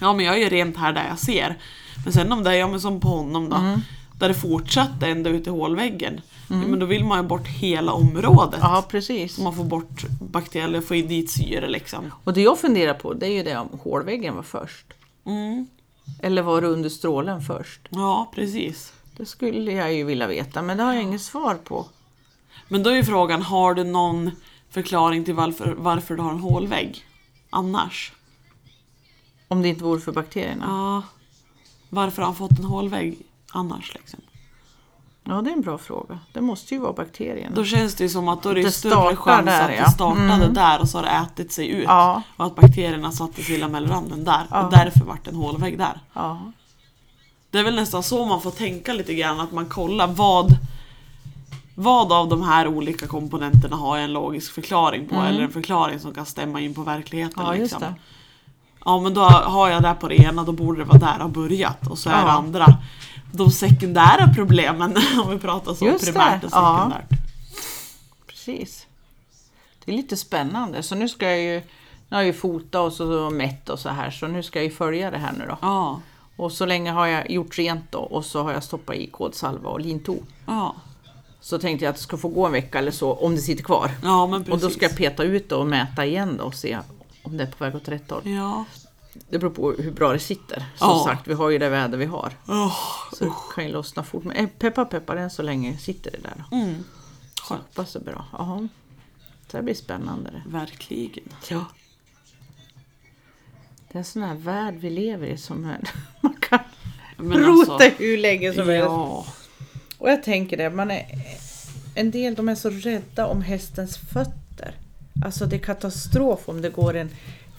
Ja 0.00 0.12
men 0.12 0.24
jag 0.24 0.34
är 0.34 0.40
ju 0.40 0.48
rent 0.48 0.76
här 0.76 0.92
där 0.92 1.08
jag 1.08 1.18
ser. 1.18 1.58
Men 2.04 2.12
sen 2.12 2.32
om 2.32 2.42
det 2.44 2.50
är 2.50 2.54
ja, 2.54 2.68
men 2.68 2.80
som 2.80 3.00
på 3.00 3.08
honom 3.08 3.48
då. 3.48 3.56
Mm. 3.56 3.80
Där 4.18 4.28
det 4.28 4.34
fortsatte 4.34 5.06
ända 5.06 5.30
ut 5.30 5.46
i 5.46 5.50
hålväggen. 5.50 6.20
Ja, 6.48 6.56
men 6.56 6.78
då 6.78 6.86
vill 6.86 7.04
man 7.04 7.18
ju 7.18 7.28
bort 7.28 7.46
hela 7.46 7.92
området. 7.92 8.60
ja, 8.62 8.84
precis. 8.88 9.34
Så 9.34 9.42
man 9.42 9.56
får 9.56 9.64
bort 9.64 10.04
bakterier, 10.20 10.80
får 10.80 10.94
dit 10.94 11.30
syre 11.30 11.68
liksom. 11.68 12.12
Och 12.24 12.32
det 12.32 12.42
jag 12.42 12.58
funderar 12.58 12.94
på 12.94 13.14
det 13.14 13.26
är 13.26 13.32
ju 13.32 13.42
det 13.42 13.56
om 13.56 13.78
hålväggen 13.82 14.36
var 14.36 14.42
först. 14.42 14.86
Mm. 15.26 15.66
Eller 16.22 16.42
var 16.42 16.60
det 16.60 16.66
under 16.66 16.88
strålen 16.88 17.42
först? 17.42 17.80
Ja 17.90 18.30
precis. 18.34 18.92
Det 19.16 19.26
skulle 19.26 19.72
jag 19.72 19.94
ju 19.94 20.04
vilja 20.04 20.26
veta 20.26 20.62
men 20.62 20.76
det 20.76 20.82
har 20.82 20.94
jag 20.94 21.02
inget 21.02 21.22
svar 21.22 21.54
på. 21.54 21.86
Men 22.68 22.82
då 22.82 22.90
är 22.90 22.94
ju 22.94 23.04
frågan, 23.04 23.42
har 23.42 23.74
du 23.74 23.84
någon 23.84 24.30
förklaring 24.70 25.24
till 25.24 25.34
varför, 25.34 25.74
varför 25.78 26.16
du 26.16 26.22
har 26.22 26.30
en 26.30 26.40
hålvägg? 26.40 27.06
Annars? 27.50 28.12
Om 29.48 29.62
det 29.62 29.68
inte 29.68 29.84
vore 29.84 30.00
för 30.00 30.12
bakterierna. 30.12 30.64
Ja. 30.68 31.02
Varför 31.88 32.22
har 32.22 32.26
han 32.26 32.36
fått 32.36 32.58
en 32.58 32.64
hålvägg 32.64 33.18
annars 33.52 33.94
liksom? 33.94 34.20
Ja, 35.24 35.42
det 35.42 35.50
är 35.50 35.54
en 35.54 35.60
bra 35.60 35.78
fråga. 35.78 36.18
Det 36.32 36.40
måste 36.40 36.74
ju 36.74 36.80
vara 36.80 36.92
bakterierna. 36.92 37.54
Då 37.56 37.64
känns 37.64 37.94
det 37.94 38.04
ju 38.04 38.10
som 38.10 38.28
att 38.28 38.42
då 38.42 38.48
är 38.48 38.54
det, 38.54 38.62
Det 38.62 38.70
större 38.70 39.16
chans 39.16 39.46
där, 39.46 39.68
att 39.70 39.76
ja. 39.76 39.84
det 39.84 39.90
startade 39.90 40.34
Mm. 40.34 40.54
där 40.54 40.80
och 40.80 40.88
så 40.88 40.98
har 40.98 41.02
det 41.02 41.10
ätit 41.10 41.52
sig 41.52 41.68
ut. 41.68 41.84
Ja. 41.84 42.22
Och 42.36 42.46
att 42.46 42.54
bakterierna 42.56 43.12
satte 43.12 43.42
sig 43.42 43.54
i 43.54 43.58
lamellranden 43.58 44.24
där. 44.24 44.42
Ja. 44.50 44.64
Och 44.64 44.70
därför 44.70 45.04
vart 45.04 45.24
det 45.24 45.30
en 45.30 45.36
hålvägg 45.36 45.78
där. 45.78 46.00
Det 47.50 47.58
är 47.58 47.64
väl 47.64 47.74
nästan 47.74 48.02
så 48.02 48.24
man 48.24 48.40
får 48.40 48.50
tänka 48.50 48.92
lite 48.92 49.14
grann, 49.14 49.40
att 49.40 49.52
man 49.52 49.66
kollar 49.66 50.06
vad 50.06 50.56
vad 51.74 52.12
av 52.12 52.28
de 52.28 52.42
här 52.42 52.66
olika 52.66 53.06
komponenterna 53.06 53.76
har 53.76 53.96
jag 53.96 54.04
en 54.04 54.12
logisk 54.12 54.52
förklaring 54.52 55.08
på 55.08 55.14
eller 55.14 55.42
en 55.42 55.50
förklaring 55.50 56.00
som 56.00 56.14
kan 56.14 56.26
stämma 56.26 56.60
in 56.60 56.74
på 56.74 56.82
verkligheten. 56.82 57.42
Mm. 57.42 57.54
Ja, 57.56 57.62
liksom. 57.62 57.82
Ja 58.84 59.00
men 59.00 59.14
då 59.14 59.20
har 59.22 59.68
jag 59.68 59.82
det 59.82 59.94
på 60.00 60.08
det 60.08 60.14
ena, 60.16 60.42
då 60.44 60.52
borde 60.52 60.78
det 60.78 60.84
vara 60.84 60.98
där 60.98 61.14
det 61.16 61.22
har 61.22 61.28
börjat. 61.28 61.86
Och 61.86 61.98
så 61.98 62.10
är 62.10 62.24
det 62.24 62.30
andra 62.30 62.66
de 63.36 63.50
sekundära 63.50 64.28
problemen, 64.34 64.96
om 65.24 65.30
vi 65.30 65.38
pratar 65.38 65.74
så 65.74 65.84
Just 65.86 66.04
primärt 66.04 66.40
det, 66.40 66.46
och 66.46 66.52
ja. 66.52 66.76
sekundärt. 66.78 67.20
Precis. 68.26 68.86
Det 69.84 69.92
är 69.92 69.96
lite 69.96 70.16
spännande. 70.16 70.82
Så 70.82 70.94
nu 70.94 71.08
ska 71.08 71.26
jag 71.30 71.40
ju, 71.40 71.60
nu 72.08 72.16
har 72.16 72.18
jag 72.18 72.26
ju 72.26 72.32
fotat 72.32 72.74
och 72.80 72.92
så 72.92 73.30
mätt 73.30 73.68
och 73.68 73.78
så 73.78 73.88
här, 73.88 74.10
så 74.10 74.26
nu 74.26 74.42
ska 74.42 74.58
jag 74.58 74.64
ju 74.64 74.70
följa 74.70 75.10
det 75.10 75.18
här 75.18 75.32
nu 75.38 75.44
då. 75.48 75.58
Ja, 75.62 76.00
Och 76.36 76.52
så 76.52 76.66
länge 76.66 76.90
har 76.90 77.06
jag 77.06 77.30
gjort 77.30 77.58
rent 77.58 77.92
då 77.92 77.98
och 77.98 78.24
så 78.24 78.42
har 78.42 78.52
jag 78.52 78.64
stoppat 78.64 78.96
i 78.96 79.06
kodsalva 79.06 79.70
och 79.70 79.80
linto. 79.80 80.16
ja. 80.46 80.74
Så 81.40 81.58
tänkte 81.58 81.84
jag 81.84 81.90
att 81.90 81.96
det 81.96 82.02
ska 82.02 82.16
få 82.16 82.28
gå 82.28 82.46
en 82.46 82.52
vecka 82.52 82.78
eller 82.78 82.90
så 82.90 83.12
om 83.12 83.34
det 83.34 83.40
sitter 83.40 83.64
kvar. 83.64 83.90
ja 84.02 84.26
men 84.26 84.40
Och 84.40 84.46
precis. 84.46 84.62
då 84.62 84.70
ska 84.70 84.84
jag 84.84 84.96
peta 84.96 85.22
ut 85.24 85.48
det 85.48 85.54
och 85.54 85.66
mäta 85.66 86.06
igen 86.06 86.36
då 86.38 86.44
och 86.44 86.54
se 86.54 86.78
om 87.22 87.36
det 87.36 87.42
är 87.42 87.46
på 87.46 87.64
väg 87.64 87.74
åt 87.76 87.88
rätt 87.88 88.10
håll. 88.10 88.22
Ja. 88.24 88.64
Det 89.28 89.38
beror 89.38 89.50
på 89.50 89.72
hur 89.72 89.90
bra 89.90 90.12
det 90.12 90.18
sitter. 90.18 90.56
Som 90.76 90.88
Ja. 90.88 91.04
sagt, 91.06 91.28
vi 91.28 91.34
har 91.34 91.50
ju 91.50 91.58
det 91.58 91.68
väder 91.68 91.98
vi 91.98 92.04
har. 92.04 92.32
Oh, 92.48 92.76
Så 93.12 93.24
det 93.24 93.32
kan 93.54 93.64
ju 93.66 93.72
lossna 93.72 94.02
fort. 94.02 94.24
Men 94.24 94.36
eh, 94.36 94.46
peppa 94.58 94.84
peppar 94.84 95.16
än 95.16 95.30
så 95.30 95.42
länge 95.42 95.78
sitter 95.78 96.10
det 96.10 96.18
där. 96.22 96.44
Då. 96.50 96.56
mm. 96.56 96.84
Så 97.48 97.54
hoppas 97.54 97.92
det 97.92 98.00
bra. 98.00 98.24
Jaha. 98.32 98.68
Så 99.50 99.56
det 99.56 99.62
blir 99.62 99.74
spännande 99.74 100.30
det. 100.30 100.42
Verkligen. 100.46 101.24
Ja. 101.50 101.64
Det 103.92 103.96
är 103.96 103.98
en 103.98 104.04
sån 104.04 104.22
här 104.22 104.34
värld 104.34 104.74
vi 104.78 104.90
lever 104.90 105.26
i 105.26 105.36
som 105.38 105.64
är, 105.64 105.80
man 106.20 106.34
kan 106.40 106.58
Men 107.16 107.38
rota 107.38 107.72
alltså, 107.72 107.88
hur 107.98 108.18
länge 108.18 108.52
som 108.52 108.68
helst. 108.68 108.84
ja. 108.88 109.26
Och 109.98 110.10
jag 110.10 110.22
tänker 110.22 110.56
det, 110.56 110.70
man 110.70 110.90
är, 110.90 111.06
en 111.94 112.10
del 112.10 112.34
de 112.34 112.48
är 112.48 112.54
så 112.54 112.70
rädda 112.70 113.26
om 113.26 113.42
hästens 113.42 113.96
fötter. 113.96 114.74
Alltså 115.24 115.46
det 115.46 115.56
är 115.56 115.60
katastrof 115.60 116.48
om 116.48 116.60
det 116.62 116.70
går 116.70 116.94
en 116.96 117.10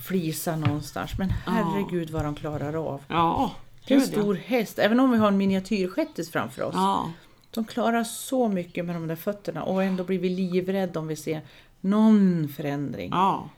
flisa 0.05 0.55
någonstans. 0.55 1.11
Men 1.17 1.29
herregud 1.45 2.09
vad 2.09 2.23
de 2.25 2.35
klarar 2.35 2.73
av. 2.93 3.01
Ja, 3.07 3.51
en 3.87 4.01
stor 4.01 4.33
häst, 4.35 4.79
även 4.79 4.99
om 4.99 5.11
vi 5.11 5.17
har 5.17 5.27
en 5.27 5.37
miniatyrshettis 5.37 6.31
framför 6.31 6.61
oss. 6.63 6.73
Ja, 6.75 7.11
De 7.51 7.65
klarar 7.65 8.03
så 8.03 8.47
mycket 8.47 8.85
med 8.85 8.95
de 8.95 9.07
där 9.07 9.15
fötterna 9.15 9.63
och 9.63 9.83
ändå 9.83 10.03
blir 10.03 10.19
vi 10.19 10.29
livrädda 10.29 10.99
om 10.99 11.07
vi 11.07 11.15
ser 11.15 11.41
någon 11.81 12.47
förändring. 12.55 13.09
ja. 13.13 13.49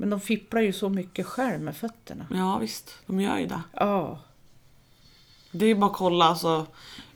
Men 0.00 0.10
de 0.10 0.20
fipplar 0.20 0.60
ju 0.60 0.72
så 0.72 0.88
mycket 0.88 1.26
själv 1.26 1.60
med 1.60 1.76
fötterna. 1.76 2.26
ja 2.30 2.58
visst, 2.58 2.94
de 3.06 3.20
gör 3.20 3.38
ju 3.38 3.46
det. 3.46 3.60
Ja, 3.72 4.18
Det 5.50 5.66
är 5.66 5.74
bara 5.74 5.90
att 5.90 5.96
kolla 5.96 6.24
alltså, 6.24 6.66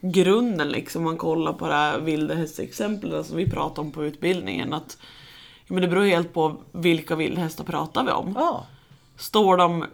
grunden 0.01 0.69
liksom, 0.69 1.05
man 1.05 1.17
kollar 1.17 1.53
på 1.53 1.67
det 1.69 1.75
här 1.75 2.01
vildhästexemplen 2.01 3.25
som 3.25 3.37
vi 3.37 3.51
pratade 3.51 3.81
om 3.81 3.93
på 3.93 4.05
utbildningen. 4.05 4.73
Att, 4.73 4.99
men 5.73 5.83
det 5.83 5.89
beror 5.89 6.05
helt 6.05 6.35
på 6.35 6.57
vilka 6.73 7.17
vildhästar 7.17 7.65
pratar 7.65 8.05
vi 8.05 8.11
om. 8.11 8.33
ja, 8.39 8.67
Står 9.17 9.57
de 9.57 9.85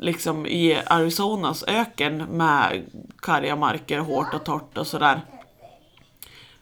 liksom 0.00 0.46
i 0.46 0.78
Arizonas 0.86 1.64
öken 1.66 2.16
med 2.18 2.82
karga 3.16 3.56
marker, 3.56 3.98
hårt 3.98 4.34
och 4.34 4.44
torrt 4.44 4.78
och 4.78 4.86
sådär. 4.86 5.20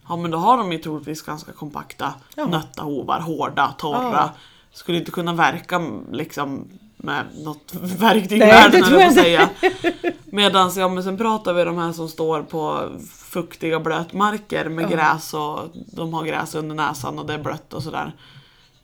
Ja 0.09 0.17
men 0.17 0.31
då 0.31 0.39
har 0.39 0.57
de 0.59 0.73
ju 0.73 0.79
troligtvis 0.79 1.23
ganska 1.23 1.53
kompakta 1.53 2.15
Ja. 2.37 2.47
nötta 2.47 2.83
hovar, 2.83 3.21
hårda, 3.21 3.75
torra. 3.79 4.13
Ja. 4.13 4.31
Skulle 4.73 4.99
inte 4.99 5.11
kunna 5.11 5.33
verka 5.33 5.83
liksom 6.13 6.69
med 6.97 7.25
något 7.45 7.75
verktyg 7.81 8.33
i 8.39 8.41
världen 8.41 8.81
det 8.81 8.87
tror 8.87 9.01
jag 9.01 9.13
säga. 9.13 9.51
Medan 10.25 10.71
ja, 10.77 10.89
men 10.89 11.05
sen 11.05 11.17
pratar 11.19 11.53
vi 11.53 11.65
de 11.65 11.79
här 11.79 11.93
som 11.93 12.09
står 12.09 12.43
på 12.43 12.89
fuktiga 13.11 13.81
blötmarker 13.81 14.69
med 14.69 14.85
Ja. 14.85 14.89
gräs 14.89 15.35
och 15.35 15.61
de 15.75 16.15
har 16.15 16.25
gräs 16.25 16.55
under 16.55 16.75
näsan 16.75 17.19
och 17.19 17.27
det 17.27 17.35
är 17.35 17.39
blött 17.39 17.75
och 17.75 17.83
sådär. 17.83 18.13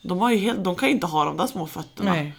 De, 0.02 0.18
har 0.18 0.30
ju 0.30 0.36
helt, 0.36 0.64
de 0.64 0.76
kan 0.76 0.88
ju 0.88 0.94
inte 0.94 1.06
ha 1.06 1.24
de 1.24 1.36
där 1.36 1.46
små 1.46 1.66
fötterna. 1.66 2.12
nej. 2.12 2.32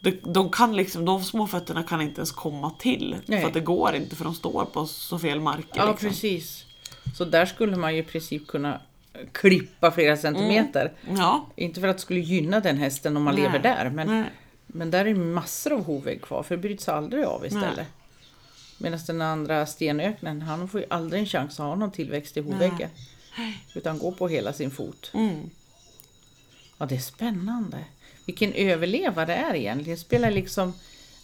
De, 0.00 0.10
de, 0.24 0.50
kan 0.50 0.76
liksom, 0.76 1.04
de 1.04 1.24
små 1.24 1.46
fötterna 1.46 1.82
kan 1.82 2.00
inte 2.00 2.18
ens 2.18 2.32
komma 2.32 2.70
till. 2.70 3.16
Nej. 3.26 3.40
För 3.40 3.48
att 3.48 3.54
det 3.54 3.60
går 3.60 3.94
inte 3.94 4.16
för 4.16 4.24
de 4.24 4.34
står 4.34 4.64
på 4.64 4.86
så 4.86 5.18
fel 5.18 5.40
marker. 5.40 5.80
Ja, 5.80 5.90
liksom. 5.90 6.08
precis. 6.08 6.64
Så 7.14 7.24
där 7.24 7.46
skulle 7.46 7.76
man 7.76 7.94
ju 7.94 8.00
i 8.00 8.04
princip 8.04 8.46
kunna 8.46 8.80
klippa 9.32 9.90
flera 9.90 10.16
centimeter. 10.16 10.92
Ja. 11.16 11.46
Inte 11.56 11.80
för 11.80 11.88
att 11.88 11.96
det 11.96 12.02
skulle 12.02 12.20
gynna 12.20 12.60
den 12.60 12.76
hästen 12.76 13.16
om 13.16 13.22
man 13.22 13.34
Nej. 13.34 13.42
lever 13.42 13.58
där, 13.58 13.90
men, 13.90 14.06
Nej. 14.06 14.30
men 14.66 14.90
där 14.90 15.04
är 15.04 15.14
massor 15.14 15.72
av 15.72 15.84
hovvägg 15.84 16.22
kvar 16.22 16.42
för 16.42 16.56
det 16.56 16.62
bryts 16.62 16.88
aldrig 16.88 17.24
av 17.24 17.46
istället. 17.46 17.86
Medan 18.78 18.98
den 19.06 19.22
andra 19.22 19.66
stenöknen, 19.66 20.42
han 20.42 20.68
får 20.68 20.80
ju 20.80 20.86
aldrig 20.90 21.20
en 21.20 21.26
chans 21.26 21.60
att 21.60 21.66
ha 21.66 21.74
någon 21.74 21.92
tillväxt 21.92 22.36
i 22.36 22.40
hovväggen. 22.40 22.90
Utan 23.74 23.98
går 23.98 24.12
på 24.12 24.28
hela 24.28 24.52
sin 24.52 24.70
fot. 24.70 25.10
Mm. 25.14 25.50
Ja, 26.78 26.86
det 26.86 26.94
är 26.94 27.00
spännande. 27.00 27.78
Vilken 28.24 28.52
överlevare 28.52 29.26
det 29.26 29.34
är 29.34 29.54
egentligen. 29.54 29.98
Det 29.98 30.00
spelar 30.00 30.30
liksom, 30.30 30.72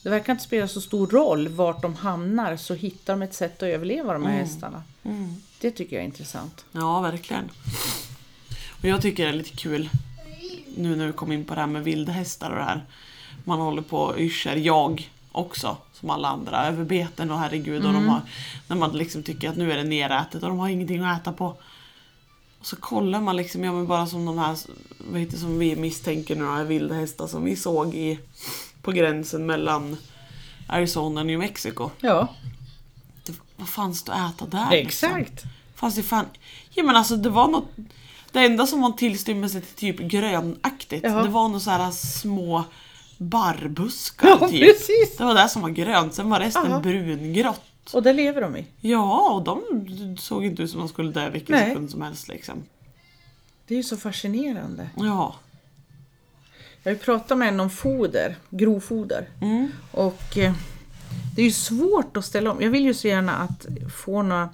det 0.03 0.11
verkar 0.11 0.33
inte 0.33 0.45
spela 0.45 0.69
så 0.69 0.81
stor 0.81 1.07
roll 1.07 1.49
vart 1.49 1.83
de 1.83 1.95
hamnar 1.95 2.57
så 2.57 2.75
hittar 2.75 3.13
de 3.13 3.23
ett 3.23 3.35
sätt 3.35 3.57
att 3.57 3.63
överleva 3.63 4.13
de 4.13 4.27
här 4.27 4.33
hästarna. 4.33 4.83
Mm. 5.03 5.35
Det 5.61 5.71
tycker 5.71 5.97
jag 5.97 6.03
är 6.03 6.07
intressant. 6.07 6.65
Ja, 6.73 7.01
verkligen. 7.01 7.51
Och 8.83 8.89
jag 8.89 9.03
tycker 9.03 9.25
det 9.25 9.29
är 9.29 9.35
lite 9.35 9.57
kul 9.57 9.91
nu 10.77 10.97
när 10.97 11.07
vi 11.07 11.13
kom 11.13 11.33
in 11.33 11.45
på 11.45 11.55
det 11.55 11.61
här 11.61 11.67
med 11.67 11.85
vildhästar 11.85 12.51
och 12.51 12.57
det 12.57 12.65
här. 12.65 12.85
Man 13.45 13.61
håller 13.61 13.83
på 13.83 13.99
och 13.99 14.19
yrser, 14.19 14.57
jag 14.57 15.11
också, 15.33 15.77
som 15.93 16.11
alla 16.11 16.29
andra, 16.29 16.67
över 16.67 16.85
beten 16.85 17.31
och 17.31 17.39
herregud. 17.39 17.85
Och 17.85 17.93
de 17.93 18.09
har, 18.09 18.21
när 18.69 18.77
man 18.77 18.93
liksom 18.93 19.23
tycker 19.23 19.49
att 19.49 19.57
nu 19.57 19.73
är 19.73 19.77
det 19.77 19.85
nerätet 19.85 20.43
och 20.43 20.49
de 20.49 20.59
har 20.59 20.69
ingenting 20.69 21.05
att 21.05 21.21
äta 21.21 21.33
på. 21.33 21.57
Och 22.63 22.67
så 22.69 22.77
kollar 22.77 23.21
man 23.21 23.37
liksom, 23.37 23.65
ja 23.65 23.73
men 23.73 23.87
bara 23.87 24.07
som 24.07 24.25
de 24.27 24.39
här, 24.39 24.59
vad 24.99 25.21
heter 25.21 25.37
som 25.39 25.59
vi 25.59 25.77
misstänker 25.77 26.37
nu, 26.37 26.45
här 26.45 26.65
vilda 26.65 26.95
hästar 26.95 27.27
som 27.27 27.45
vi 27.45 27.57
såg 27.57 27.95
i, 27.95 28.19
på 28.83 28.93
gränsen 28.93 29.47
mellan 29.47 29.97
Arizona 30.69 31.21
och 31.21 31.27
New 31.27 31.39
Mexico. 31.39 31.91
Ja, 32.01 32.29
Det, 33.27 33.33
vad 33.57 33.69
fanns 33.69 34.03
det 34.03 34.13
att 34.13 34.35
äta 34.35 34.47
där? 34.47 34.71
liksom? 34.71 35.09
exakt. 35.17 35.43
Fanns 35.75 35.95
det 35.95 36.03
fan... 36.03 36.27
Ja 36.71 36.83
men 36.85 36.97
alltså 36.97 37.17
det 37.17 37.31
var 37.31 37.49
något... 37.49 37.69
Det 38.33 38.39
enda 38.41 38.67
som 38.67 38.81
var 38.81 38.89
en 38.91 38.97
tillstymmelse 38.97 39.61
till 39.61 39.75
typ 39.77 39.99
grönaktigt, 40.11 41.05
Ja. 41.05 41.23
det 41.23 41.29
var 41.29 41.49
några 41.49 41.61
så 41.61 41.71
här 41.71 41.91
små 41.91 42.65
barrbuskar 43.19 44.29
Ja, 44.41 44.49
typ. 44.49 44.61
precis. 44.79 45.17
Det 45.17 45.25
var 45.25 45.35
det 45.35 45.49
som 45.49 45.63
var 45.63 45.69
grönt, 45.71 46.15
sen 46.15 46.31
var 46.31 46.41
resten 46.41 46.73
Aha. 46.73 46.81
brungrått. 46.81 47.61
Och 47.93 48.03
det 48.03 48.13
lever 48.13 48.41
de 48.41 48.57
i. 48.57 48.67
Ja, 48.81 49.33
och 49.33 49.43
de 49.43 49.63
såg 50.19 50.45
inte 50.45 50.63
ut 50.63 50.71
som 50.71 50.81
de 50.81 50.89
skulle 50.89 51.13
dö 51.13 51.31
vilken 51.31 51.57
Nej. 51.57 51.69
sekund 51.69 51.91
som 51.91 52.03
helst 52.03 52.29
liksom. 52.29 52.63
Det 53.67 53.75
är 53.75 53.77
ju 53.77 53.83
så 53.83 53.97
fascinerande. 53.97 54.91
Ja. 54.97 55.35
Jag 56.83 56.93
har 56.93 56.97
pratat 56.99 57.39
med 57.39 57.49
en 57.49 57.61
om 57.61 57.71
foder, 57.71 58.37
grovfoder. 58.51 59.29
Mm. 59.41 59.69
Och 59.91 60.39
eh, 60.39 60.53
det 61.37 61.43
är 61.43 61.47
ju 61.47 61.53
svårt 61.53 62.17
att 62.17 62.25
ställa 62.25 62.51
om. 62.53 62.63
Jag 62.63 62.71
vill 62.71 62.85
ju 62.85 62.95
så 62.95 63.09
gärna 63.09 63.37
att 63.37 63.67
få 63.95 64.23
några 64.23 64.49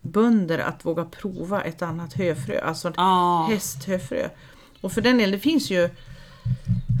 bönder 0.00 0.58
att 0.58 0.84
våga 0.84 1.04
prova 1.04 1.62
ett 1.62 1.82
annat 1.82 2.12
höfrö, 2.12 2.60
alltså 2.60 2.92
Ja. 2.96 3.46
hästhöfrö. 3.50 4.28
Och 4.80 4.92
för 4.92 5.00
den 5.00 5.18
delen, 5.18 5.30
det 5.32 5.38
finns 5.38 5.70
ju 5.70 5.90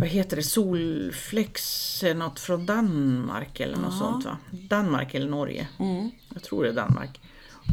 vad 0.00 0.08
heter 0.08 0.36
det, 0.36 0.42
solflex, 0.42 2.04
något 2.16 2.40
från 2.40 2.66
Danmark 2.66 3.60
eller 3.60 3.76
något 3.76 3.98
sånt 3.98 4.24
va? 4.24 4.36
Danmark 4.50 5.14
eller 5.14 5.28
Norge. 5.28 5.68
Mm. 5.78 6.10
Jag 6.34 6.42
tror 6.42 6.64
det 6.64 6.70
är 6.70 6.74
Danmark. 6.74 7.20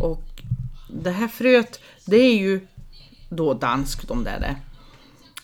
Och 0.01 0.43
det 0.89 1.11
här 1.11 1.27
fröet, 1.27 1.79
det 2.05 2.17
är 2.17 2.37
ju 2.37 2.67
då 3.29 3.53
danskt 3.53 4.11
om 4.11 4.23
det 4.23 4.29
är 4.29 4.39
det. 4.39 4.55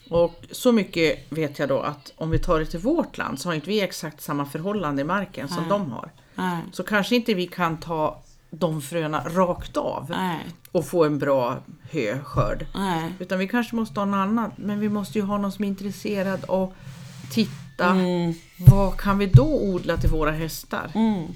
Och 0.09 0.45
så 0.51 0.71
mycket 0.71 1.31
vet 1.31 1.59
jag 1.59 1.69
då 1.69 1.79
att 1.79 2.13
om 2.15 2.29
vi 2.29 2.39
tar 2.39 2.59
det 2.59 2.65
till 2.65 2.79
vårt 2.79 3.17
land 3.17 3.39
så 3.39 3.49
har 3.49 3.53
inte 3.53 3.69
vi 3.69 3.81
exakt 3.81 4.21
samma 4.21 4.45
förhållande 4.45 5.01
i 5.01 5.05
marken 5.05 5.47
som 5.47 5.57
Nej. 5.57 5.69
de 5.69 5.91
har. 5.91 6.11
Nej. 6.35 6.61
Så 6.71 6.83
kanske 6.83 7.15
inte 7.15 7.33
vi 7.33 7.47
kan 7.47 7.79
ta 7.79 8.22
de 8.59 8.81
fröna 8.81 9.23
rakt 9.25 9.77
av 9.77 10.05
Nej. 10.09 10.39
och 10.71 10.85
få 10.85 11.05
en 11.05 11.19
bra 11.19 11.57
höskörd. 11.91 12.65
Nej. 12.75 13.13
Utan 13.19 13.39
vi 13.39 13.47
kanske 13.47 13.75
måste 13.75 13.99
ha 13.99 14.05
något 14.05 14.15
annat. 14.15 14.51
Men 14.55 14.79
vi 14.79 14.89
måste 14.89 15.19
ju 15.19 15.25
ha 15.25 15.37
någon 15.37 15.51
som 15.51 15.63
är 15.63 15.67
intresserad 15.69 16.43
och 16.43 16.73
titta. 17.31 17.85
Mm. 17.85 18.33
Vad 18.57 18.97
kan 18.97 19.17
vi 19.17 19.25
då 19.25 19.59
odla 19.61 19.97
till 19.97 20.09
våra 20.09 20.31
hästar? 20.31 20.91
Mm. 20.95 21.27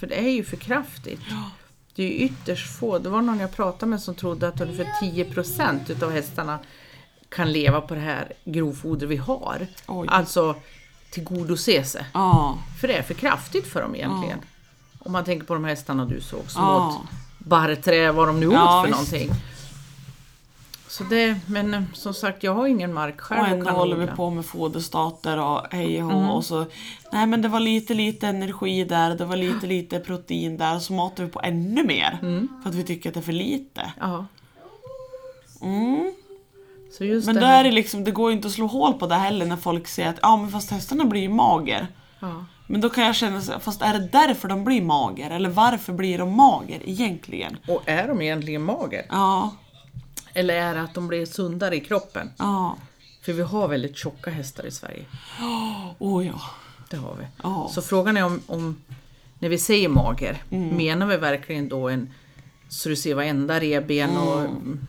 För 0.00 0.06
det 0.06 0.18
är 0.18 0.30
ju 0.30 0.44
för 0.44 0.56
kraftigt. 0.56 1.20
Det 1.94 2.02
är 2.02 2.08
ju 2.08 2.14
ytterst 2.14 2.78
få. 2.78 2.98
Det 2.98 3.08
var 3.08 3.22
någon 3.22 3.38
jag 3.38 3.52
pratade 3.52 3.90
med 3.90 4.00
som 4.00 4.14
trodde 4.14 4.48
att 4.48 4.60
ungefär 4.60 4.86
10% 5.02 5.90
utav 5.90 6.12
hästarna 6.12 6.58
kan 7.28 7.52
leva 7.52 7.80
på 7.80 7.94
det 7.94 8.00
här 8.00 8.32
grovfoder 8.44 9.06
vi 9.06 9.16
har. 9.16 9.66
Oj. 9.86 10.08
Alltså 10.10 10.56
tillgodose 11.10 11.84
sig. 11.84 12.06
Ja. 12.14 12.58
För 12.80 12.88
det 12.88 12.94
är 12.94 13.02
för 13.02 13.14
kraftigt 13.14 13.66
för 13.66 13.82
dem 13.82 13.94
egentligen. 13.94 14.38
Om 15.04 15.12
man 15.12 15.24
tänker 15.24 15.46
på 15.46 15.54
de 15.54 15.64
hästarna 15.64 16.04
du 16.04 16.20
såg 16.20 16.50
som 16.50 16.62
Ja. 16.62 16.88
åt 16.88 17.08
barrträ, 17.38 18.12
vad 18.12 18.28
de 18.28 18.40
nu 18.40 18.46
åt 18.48 18.54
Ja, 18.54 18.82
för 18.82 18.88
visst. 18.88 19.12
någonting. 19.12 19.30
Så 20.88 21.04
det, 21.04 21.40
men 21.46 21.74
eh, 21.74 21.82
som 21.92 22.14
sagt, 22.14 22.42
jag 22.42 22.54
har 22.54 22.66
ingen 22.66 22.92
mark 22.94 23.20
själv 23.20 23.40
Och 23.40 23.48
ändå 23.48 23.70
håller 23.70 23.96
vi 23.96 24.06
på 24.06 24.30
med 24.30 24.44
foderstater 24.46 25.38
och 25.40 25.60
hej 25.70 26.02
och 26.04 26.12
Mm. 26.12 26.30
och 26.30 26.44
så 26.44 26.66
Nej 27.12 27.26
men 27.26 27.42
det 27.42 27.48
var 27.48 27.60
lite 27.60 27.94
lite 27.94 28.26
energi 28.28 28.84
där, 28.84 29.14
det 29.14 29.24
var 29.24 29.36
lite 29.36 29.66
lite 29.66 30.00
protein 30.00 30.56
där 30.56 30.78
så 30.78 30.92
matar 30.92 31.24
vi 31.24 31.30
på 31.30 31.40
ännu 31.42 31.84
mer. 31.84 32.18
Mm. 32.22 32.48
För 32.62 32.70
att 32.70 32.74
vi 32.76 32.82
tycker 32.84 33.10
att 33.10 33.14
det 33.14 33.20
är 33.20 33.22
för 33.22 33.32
lite. 33.32 33.92
Ja. 34.00 34.26
Mm. 35.62 36.12
Så 36.98 37.04
just 37.04 37.26
Men 37.26 37.34
det 37.34 37.46
här- 37.46 37.64
är 37.64 37.72
liksom, 37.72 38.04
det 38.04 38.10
går 38.10 38.30
ju 38.30 38.36
inte 38.36 38.48
att 38.48 38.54
slå 38.54 38.66
hål 38.66 38.94
på 38.94 39.06
det 39.06 39.14
heller 39.14 39.46
när 39.46 39.56
folk 39.56 39.86
säger 39.88 40.08
att 40.10 40.18
ja 40.22 40.36
men 40.36 40.50
fast 40.50 40.70
hästarna 40.70 41.04
blir 41.04 41.20
ju 41.20 41.28
mager. 41.28 41.86
Ja. 42.20 42.44
Men 42.66 42.80
då 42.80 42.90
kan 42.90 43.04
jag 43.04 43.14
känna 43.16 43.40
så 43.40 43.60
fast 43.60 43.82
är 43.82 43.92
det 43.98 44.08
därför 44.12 44.48
de 44.48 44.64
blir 44.64 44.82
mager? 44.82 45.30
Eller 45.30 45.48
varför 45.50 45.92
blir 45.92 46.18
de 46.18 46.32
mager 46.36 46.80
egentligen? 46.84 47.56
Och 47.68 47.82
är 47.86 48.08
de 48.08 48.22
egentligen 48.22 48.62
mager? 48.62 49.06
Ja, 49.08 49.50
Eller 50.34 50.54
är 50.54 50.74
det 50.74 50.80
att 50.82 50.94
de 50.94 51.08
blir 51.08 51.26
sundare 51.26 51.76
i 51.76 51.80
kroppen? 51.80 52.30
ja, 52.38 52.76
För 53.22 53.32
vi 53.32 53.42
har 53.42 53.68
väldigt 53.68 53.96
tjocka 53.96 54.30
hästar 54.30 54.66
i 54.66 54.70
Sverige. 54.70 55.04
oh 55.98 56.26
ja. 56.26 56.40
Det 56.90 56.96
har 56.96 57.14
vi. 57.20 57.24
Ja. 57.42 57.68
Så 57.72 57.82
frågan 57.82 58.16
är 58.16 58.24
om, 58.24 58.40
om 58.46 58.76
när 59.38 59.48
vi 59.48 59.58
säger 59.58 59.88
mager, 59.88 60.42
Mm. 60.50 60.76
menar 60.76 61.06
vi 61.06 61.16
verkligen 61.16 61.68
då 61.68 61.88
en 61.88 62.14
så 62.68 62.88
du 62.88 62.96
ser 62.96 63.14
varenda 63.14 63.60
revben 63.60 64.16
och 64.16 64.40
Mm. 64.40 64.50
mm, 64.52 64.86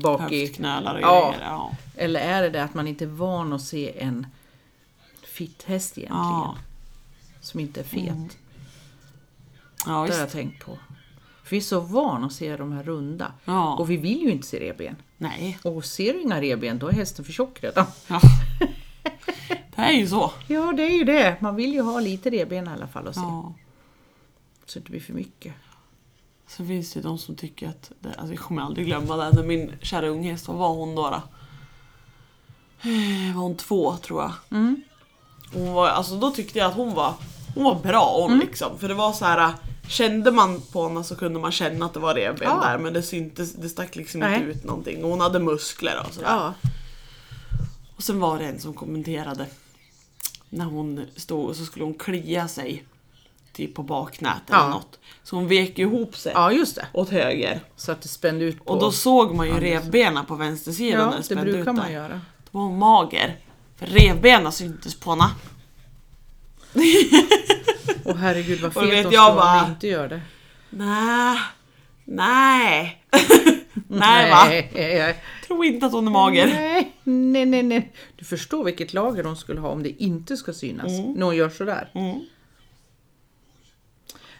bak 0.00 0.32
i... 0.32 0.40
Höftknölar 0.46 0.94
och 0.94 1.00
Ja. 1.02 1.30
grejer. 1.30 1.44
Ja. 1.50 1.70
Eller 1.96 2.20
är 2.20 2.42
det 2.42 2.50
det 2.50 2.64
att 2.64 2.74
man 2.74 2.88
inte 2.88 3.04
är 3.04 3.08
van 3.08 3.52
att 3.52 3.62
se 3.62 4.00
en 4.02 4.26
fit 5.38 5.62
häst 5.62 5.98
egentligen? 5.98 6.22
Ja. 6.24 6.56
Som 7.40 7.60
inte 7.60 7.80
är 7.80 7.84
fet. 7.84 8.36
Ja, 9.86 10.06
Det 10.06 10.12
har 10.12 10.20
jag 10.20 10.30
tänkt 10.30 10.64
på. 10.64 10.78
För 11.42 11.50
vi 11.50 11.56
är 11.56 11.60
så 11.60 11.80
vana 11.80 12.26
att 12.26 12.32
se 12.32 12.56
de 12.56 12.72
här 12.72 12.82
runda. 12.82 13.32
Ja. 13.44 13.76
Och 13.76 13.90
vi 13.90 13.96
vill 13.96 14.22
ju 14.22 14.30
inte 14.30 14.46
se 14.46 14.60
revben. 14.60 14.96
Nej. 15.16 15.58
Och 15.64 15.84
ser 15.84 16.12
du 16.14 16.20
inga 16.22 16.40
revben, 16.40 16.78
då 16.78 16.88
är 16.88 16.92
hästen 16.92 17.24
för 17.24 17.32
tjock 17.32 17.62
redan. 17.62 17.86
Ja. 18.06 18.20
Det 19.76 19.82
är 19.84 19.92
ju 19.92 20.06
så. 20.08 20.32
Ja, 20.46 20.72
det 20.72 20.82
är 20.82 20.98
ju 20.98 21.04
det. 21.04 21.36
Man 21.40 21.56
vill 21.56 21.72
ju 21.72 21.80
ha 21.82 22.00
lite 22.00 22.30
revben 22.30 22.66
i 22.66 22.70
alla 22.70 22.86
fall 22.88 23.08
att 23.08 23.14
se. 23.14 23.20
Ja. 23.20 23.54
Så 24.66 24.74
det 24.74 24.80
inte 24.80 24.90
blir 24.90 25.00
för 25.00 25.12
mycket. 25.12 25.54
Så 26.46 26.64
finns 26.66 26.92
det 26.92 27.00
de 27.00 27.18
som 27.18 27.34
tycker 27.36 27.68
att, 27.68 27.92
det, 28.00 28.08
alltså 28.14 28.34
jag 28.34 28.38
kommer 28.42 28.62
aldrig 28.62 28.86
glömma 28.86 29.16
det, 29.16 29.30
när 29.32 29.42
min 29.42 29.72
kära 29.82 30.08
unghäst, 30.08 30.48
vad 30.48 30.56
var 30.56 30.68
hon 30.74 30.94
då? 30.94 31.02
då? 31.10 31.16
Eh, 32.90 33.34
Var 33.34 33.42
hon 33.42 33.56
två 33.56 33.96
tror 33.96 34.22
jag. 34.22 34.32
Mm. 34.50 34.82
Hon 35.54 35.72
var, 35.72 35.88
alltså 35.88 36.14
då 36.16 36.30
tyckte 36.30 36.58
jag 36.58 36.68
att 36.68 36.74
hon 36.76 36.94
var, 36.94 37.14
hon 37.54 37.64
var 37.64 37.74
bra 37.74 38.26
hon 38.28 38.38
liksom. 38.38 38.78
För 38.78 38.88
det 38.88 38.94
var 38.94 39.12
så 39.12 39.24
här. 39.24 39.52
Kände 39.88 40.30
man 40.30 40.60
på 40.72 40.88
henne 40.88 41.04
så 41.04 41.16
kunde 41.16 41.38
man 41.40 41.52
känna 41.52 41.86
att 41.86 41.94
det 41.94 42.00
var 42.00 42.14
revben 42.14 42.48
Ja. 42.48 42.60
där 42.68 42.78
men 42.78 42.92
det 42.92 43.02
syntes, 43.02 43.52
det 43.52 43.68
stack 43.68 43.96
liksom 43.96 44.20
Nej. 44.20 44.34
inte 44.34 44.46
ut 44.50 44.64
någonting. 44.64 45.04
Och 45.04 45.10
hon 45.10 45.20
hade 45.20 45.38
muskler 45.38 46.04
och 46.08 46.14
sådär. 46.14 46.28
Ja. 46.28 46.54
Och 47.96 48.02
sen 48.02 48.20
var 48.20 48.38
det 48.38 48.44
en 48.44 48.60
som 48.60 48.74
kommenterade 48.74 49.46
när 50.50 50.64
hon 50.64 51.06
stod 51.16 51.44
och 51.48 51.56
så 51.56 51.64
skulle 51.64 51.84
hon 51.84 51.94
klia 51.94 52.48
sig 52.48 52.84
typ 53.52 53.74
på 53.74 53.82
baknät 53.82 54.42
eller 54.48 54.58
Ja. 54.58 54.68
något. 54.68 54.98
Så 55.22 55.36
hon 55.36 55.48
vek 55.48 55.78
ihop 55.78 56.16
sig 56.16 56.32
ja, 56.34 56.52
just 56.52 56.74
det. 56.76 56.86
åt 56.92 57.08
höger. 57.10 57.60
Så 57.76 57.92
att 57.92 58.02
det 58.02 58.08
spände 58.08 58.44
ut 58.44 58.64
på... 58.64 58.72
Och 58.72 58.80
då 58.80 58.90
såg 58.92 59.34
man 59.34 59.46
ju 59.46 59.60
revbena 59.60 60.24
på 60.24 60.34
vänstersidan 60.34 60.98
när 60.98 61.04
ja, 61.04 61.10
det 61.10 61.16
det 61.16 61.22
spände 61.22 61.44
ut 61.50 61.54
brukar 61.56 61.72
man 61.72 61.86
där. 61.86 61.92
göra. 61.92 62.20
Då 62.50 62.58
var 62.58 62.62
hon 62.66 62.78
mager. 62.78 63.36
För 63.78 63.86
revbena 63.86 64.52
syntes 64.52 64.94
på 65.00 65.10
henne. 65.10 65.30
Och 68.04 68.18
herregud 68.18 68.60
vad 68.60 68.76
Och 68.76 68.82
fet 68.82 68.92
vet 68.92 69.10
de 69.10 69.14
jag 69.14 69.24
ska 69.24 69.34
vara 69.34 69.34
om 69.34 69.36
bara- 69.36 69.64
vi 69.66 69.70
inte 69.70 69.86
gör 69.86 70.08
det. 70.08 70.20
Nej. 70.70 71.38
Nej. 72.04 73.02
Nej 73.88 74.30
va? 74.30 74.44
Nej, 74.48 75.22
Tror 75.46 75.64
inte 75.64 75.86
att 75.86 75.92
hon 75.92 76.06
är 76.06 76.10
mager. 76.10 76.46
Nej, 76.46 76.92
nej, 77.04 77.46
nej, 77.46 77.62
nej. 77.62 77.92
Du 78.16 78.24
förstår 78.24 78.64
vilket 78.64 78.92
lager 78.92 79.22
de 79.22 79.36
skulle 79.36 79.60
ha 79.60 79.68
om 79.68 79.82
det 79.82 80.02
inte 80.02 80.36
ska 80.36 80.52
synas. 80.52 80.86
När 81.16 81.26
hon 81.26 81.36
gör 81.36 81.48
sådär. 81.48 81.90
Mm. 81.94 82.20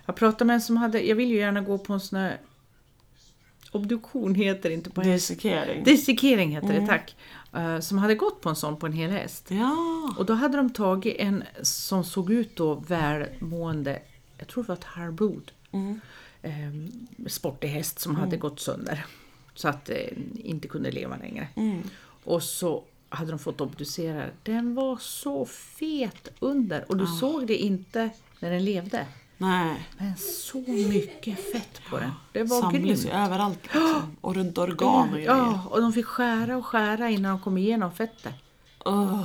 Jag 0.07 0.16
pratade 0.16 0.44
med 0.44 0.55
en 0.55 0.61
som 0.61 0.77
hade, 0.77 1.01
jag 1.01 1.16
vill 1.16 1.29
ju 1.29 1.37
gärna 1.37 1.61
gå 1.61 1.79
på 1.79 1.92
en 1.92 2.01
sån 2.01 2.18
här 2.18 2.40
obduktion 3.72 4.35
heter 4.35 4.68
det 4.68 4.74
inte 4.74 4.90
på 4.90 5.03
häst. 5.03 5.29
Dissekering. 5.29 5.85
Dissekering 5.85 6.51
heter 6.55 6.68
Mm. 6.70 6.81
det, 6.81 6.87
tack. 6.87 7.16
Eh, 7.53 7.81
som 7.81 7.99
hade 7.99 8.15
gått 8.15 8.41
på 8.41 8.49
en 8.49 8.57
sån 8.57 8.77
på 8.77 8.87
en 8.87 8.93
hel 8.93 9.11
häst. 9.11 9.47
Ja. 9.49 10.15
Och 10.19 10.27
då 10.27 10.35
hade 10.35 10.57
de 10.57 10.71
tagit 10.71 11.17
en 11.19 11.45
som 11.63 12.05
såg 12.05 12.31
ut 12.31 12.57
då 12.57 12.75
välmående, 12.75 14.03
jag 14.39 14.49
tror 14.49 14.63
det 14.63 14.69
var 14.69 14.77
ett 14.77 14.85
halvblod. 14.85 15.53
Mm. 15.73 16.01
Eh, 16.43 17.29
sportig 17.29 17.69
häst 17.69 17.99
som 17.99 18.17
hade 18.17 18.37
gått 18.37 18.61
sönder. 18.61 19.07
Så 19.55 19.69
att 19.69 19.91
eh, 19.91 19.97
inte 20.35 20.69
kunde 20.69 20.91
leva 20.91 21.17
längre. 21.17 21.49
Mm. 21.57 21.83
Och 22.25 22.43
så 22.43 22.85
hade 23.09 23.31
de 23.31 23.39
fått 23.39 23.61
obducera. 23.61 24.25
Den 24.43 24.75
var 24.75 24.97
så 24.97 25.47
fet 25.47 26.29
under 26.39 26.85
och 26.89 26.97
du 26.97 27.07
såg 27.07 27.47
det 27.47 27.57
inte 27.57 28.11
när 28.41 28.51
den 28.51 28.65
levde. 28.65 29.07
Nej. 29.38 29.88
Men 29.98 30.16
så 30.16 30.59
mycket 30.68 31.53
fett 31.53 31.81
på 31.90 31.98
den. 31.98 32.11
Det 32.33 32.42
var 32.42 32.61
Samlas 32.61 33.03
grymt. 33.03 33.14
överallt 33.14 33.59
liksom. 33.62 34.16
Och 34.20 34.35
runt 34.35 34.59
organ 34.59 35.09
och 35.09 35.14
grejer. 35.14 35.31
Ja, 35.31 35.62
och 35.70 35.81
de 35.81 35.92
fick 35.92 36.07
skära 36.07 36.57
och 36.57 36.66
skära 36.66 37.11
innan 37.11 37.31
de 37.31 37.40
kom 37.40 37.59
igenom 37.59 37.92
fettet. 37.92 38.35
Ugh. 38.85 39.24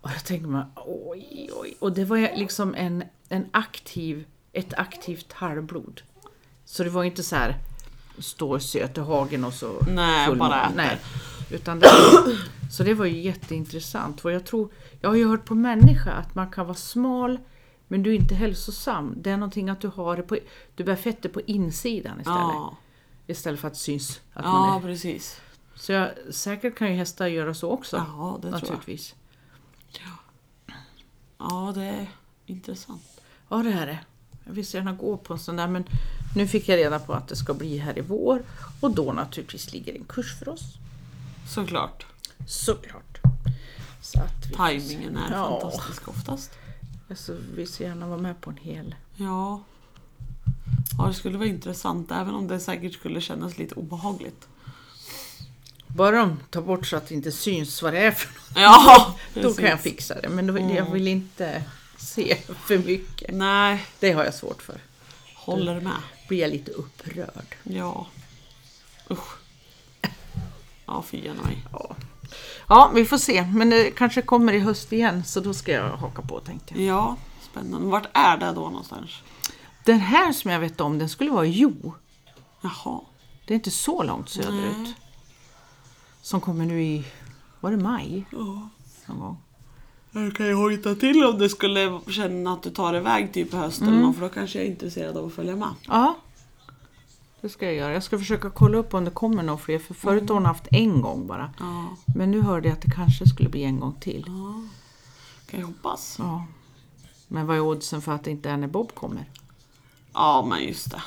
Och 0.00 0.10
då 0.10 0.20
tänker 0.24 0.46
man 0.46 0.64
oj, 0.86 1.50
oj. 1.60 1.76
Och 1.78 1.92
det 1.92 2.04
var 2.04 2.18
liksom 2.18 2.74
en, 2.74 3.04
en 3.28 3.46
aktiv, 3.50 4.24
ett 4.52 4.74
aktivt 4.74 5.32
halvblod. 5.32 6.00
Så 6.64 6.84
det 6.84 6.90
var 6.90 7.04
inte 7.04 7.22
så 7.22 7.36
här 7.36 7.56
står 8.18 8.58
söt 8.58 8.98
i 8.98 9.00
hagen 9.00 9.44
och 9.44 9.52
så 9.54 9.72
Nej, 9.88 10.34
bara 10.34 10.64
äter. 10.64 10.76
Nej. 10.76 10.98
Utan 11.50 11.78
det, 11.78 11.88
så 12.70 12.82
det 12.82 12.94
var 12.94 13.06
ju 13.06 13.20
jätteintressant. 13.20 14.20
För 14.20 14.30
jag, 14.30 14.44
tror, 14.44 14.70
jag 15.00 15.08
har 15.08 15.16
ju 15.16 15.28
hört 15.28 15.44
på 15.44 15.54
människa 15.54 16.12
att 16.12 16.34
man 16.34 16.50
kan 16.50 16.66
vara 16.66 16.76
smal 16.76 17.38
men 17.88 18.02
du 18.02 18.10
är 18.10 18.14
inte 18.14 18.34
hälsosam. 18.34 19.14
Det 19.16 19.30
är 19.30 19.36
någonting 19.36 19.68
att 19.68 19.80
du 19.80 19.88
har 19.88 20.16
det 20.16 20.22
på, 20.22 20.38
du 20.74 20.84
bär 20.84 20.96
fettet 20.96 21.32
på 21.32 21.40
insidan 21.40 22.20
istället. 22.20 22.38
Ja. 22.40 22.76
Istället 23.26 23.60
för 23.60 23.68
att 23.68 23.76
syns 23.76 24.20
att 24.32 24.44
man 24.44 24.68
ja, 24.68 24.76
är. 24.76 24.80
precis. 24.82 25.40
Så 25.74 25.92
jag, 25.92 26.10
säkert 26.30 26.78
kan 26.78 26.88
ju 26.90 26.94
hästar 26.96 27.26
göra 27.26 27.54
så 27.54 27.70
också. 27.70 27.96
Ja, 27.96 28.38
det 28.42 28.48
tror 28.48 28.52
jag. 28.54 28.60
naturligtvis. 28.62 29.14
Ja, 31.38 31.72
det 31.74 31.84
är 31.84 32.06
intressant. 32.46 33.02
Ja, 33.48 33.56
det 33.56 33.70
här 33.70 33.86
är. 33.86 34.04
Jag 34.44 34.52
vill 34.52 34.66
så 34.66 34.76
gärna 34.76 34.92
gå 34.92 35.16
på 35.16 35.32
en 35.32 35.38
sån 35.38 35.56
där 35.56 35.68
men 35.68 35.84
nu 36.36 36.48
fick 36.48 36.68
jag 36.68 36.76
reda 36.76 36.98
på 36.98 37.12
att 37.12 37.28
det 37.28 37.36
ska 37.36 37.54
bli 37.54 37.78
här 37.78 37.98
i 37.98 38.00
vår 38.00 38.42
och 38.80 38.90
då 38.90 39.12
naturligtvis 39.12 39.72
ligger 39.72 39.94
en 39.94 40.04
kurs 40.04 40.38
för 40.38 40.48
oss. 40.48 40.74
Såklart. 41.54 42.06
Såklart. 42.46 43.18
Så 44.02 44.20
att 44.20 44.46
vi, 44.70 44.80
Timingen 44.80 45.16
är 45.16 45.32
Ja. 45.36 45.60
fantastisk 45.60 46.08
oftast. 46.08 46.50
Alltså, 47.10 47.36
vi 47.54 47.66
så 47.66 47.82
gärna 47.82 48.06
vara 48.06 48.18
med 48.20 48.40
på 48.40 48.50
en 48.50 48.56
hel. 48.56 48.94
Ja. 49.16 49.62
Ja, 50.98 51.06
det 51.06 51.14
skulle 51.14 51.38
vara 51.38 51.48
intressant 51.48 52.10
även 52.10 52.34
om 52.34 52.48
det 52.48 52.60
säkert 52.60 52.92
skulle 52.94 53.20
kännas 53.20 53.58
lite 53.58 53.74
obehagligt. 53.74 54.48
Bara 55.86 56.16
de 56.18 56.38
tar 56.50 56.62
bort 56.62 56.86
så 56.86 56.96
att 56.96 57.08
det 57.08 57.14
inte 57.14 57.32
syns 57.32 57.82
vad 57.82 57.92
det 57.92 57.98
är 57.98 58.10
för 58.10 58.34
något. 58.34 58.52
Ja, 58.56 59.14
Då 59.34 59.54
kan 59.54 59.64
jag 59.64 59.80
fixa 59.80 60.20
det. 60.20 60.28
Men 60.28 60.46
då, 60.46 60.58
jag 60.58 60.90
vill 60.92 61.08
inte 61.08 61.64
se 61.96 62.36
för 62.66 62.78
mycket. 62.78 63.34
Nej, 63.34 63.86
Det 64.00 64.12
har 64.12 64.24
jag 64.24 64.34
svårt 64.34 64.62
för. 64.62 64.80
håller 65.34 65.80
med. 65.80 66.02
Blir 66.28 66.38
jag 66.40 66.50
lite 66.50 66.70
upprörd. 66.70 67.56
Ja. 67.62 68.06
Usch. 69.10 69.36
Ja, 70.86 71.04
fy 71.06 71.22
mig. 71.22 71.64
Ja. 71.72 71.96
Ja, 72.68 72.90
vi 72.94 73.04
får 73.04 73.18
se. 73.18 73.42
Men 73.54 73.70
det 73.70 73.90
kanske 73.90 74.22
kommer 74.22 74.52
i 74.52 74.58
höst 74.58 74.92
igen 74.92 75.24
så 75.24 75.40
då 75.40 75.54
ska 75.54 75.72
jag 75.72 75.88
haka 75.96 76.22
på 76.22 76.40
tänkte 76.40 76.74
jag. 76.74 76.96
Ja, 76.96 77.16
spännande. 77.50 77.86
Vart 77.86 78.06
är 78.12 78.36
det 78.36 78.46
då 78.46 78.60
någonstans? 78.60 79.10
Den 79.84 80.00
här 80.00 80.32
som 80.32 80.50
jag 80.50 80.60
vet 80.60 80.80
om 80.80 80.98
den 80.98 81.08
skulle 81.08 81.30
vara 81.30 81.46
i 81.46 81.50
Jo. 81.50 81.94
Jaha. 82.60 83.00
Det 83.46 83.54
är 83.54 83.56
inte 83.56 83.70
så 83.70 84.02
långt 84.02 84.28
söderut. 84.28 84.76
Nej. 84.76 84.94
Som 86.22 86.40
kommer 86.40 86.64
nu 86.64 86.82
i, 86.82 87.04
var 87.60 87.70
det 87.70 87.76
maj? 87.76 88.24
Ja. 88.32 88.68
Någon 89.06 89.18
gång. 89.20 89.38
Jag 90.12 90.36
kan 90.36 90.46
ju 90.46 90.54
hojta 90.54 90.94
till 90.94 91.24
om 91.24 91.38
du 91.38 91.48
skulle 91.48 92.00
känna 92.08 92.52
att 92.52 92.62
du 92.62 92.70
tar 92.70 92.94
iväg 92.94 93.32
typ 93.32 93.54
i 93.54 93.56
höst 93.56 93.82
eller 93.82 93.92
något, 93.92 94.16
för 94.16 94.22
då 94.22 94.28
kanske 94.28 94.58
jag 94.58 94.66
är 94.66 94.70
intresserad 94.70 95.16
av 95.16 95.26
att 95.26 95.32
följa 95.32 95.56
med. 95.56 95.68
Ja, 95.86 96.16
det 97.40 97.48
ska 97.48 97.66
jag 97.66 97.74
göra. 97.74 97.92
Jag 97.92 98.02
ska 98.02 98.18
försöka 98.18 98.50
kolla 98.50 98.78
upp 98.78 98.94
om 98.94 99.04
det 99.04 99.10
kommer 99.10 99.42
några 99.42 99.58
fler. 99.58 99.78
För 99.78 99.94
förut 99.94 100.28
har 100.28 100.34
hon 100.34 100.46
haft 100.46 100.68
en 100.70 101.02
gång 101.02 101.26
bara. 101.26 101.50
Ja, 101.58 101.96
Men 102.14 102.30
nu 102.30 102.40
hörde 102.40 102.68
jag 102.68 102.76
att 102.76 102.82
det 102.82 102.90
kanske 102.90 103.26
skulle 103.26 103.48
bli 103.48 103.64
en 103.64 103.80
gång 103.80 103.94
till. 104.00 104.24
ja. 104.26 104.62
kan 105.50 105.60
jag 105.60 105.66
hoppas. 105.66 106.16
Ja. 106.18 106.46
Men 107.28 107.46
vad 107.46 107.56
är 107.56 107.60
oddsen 107.60 108.02
för 108.02 108.12
att 108.12 108.24
det 108.24 108.30
inte 108.30 108.50
är 108.50 108.56
när 108.56 108.68
Bob 108.68 108.94
kommer? 108.94 109.24
Ja, 110.12 110.46
men 110.50 110.64
just 110.64 110.90
det. 110.90 111.02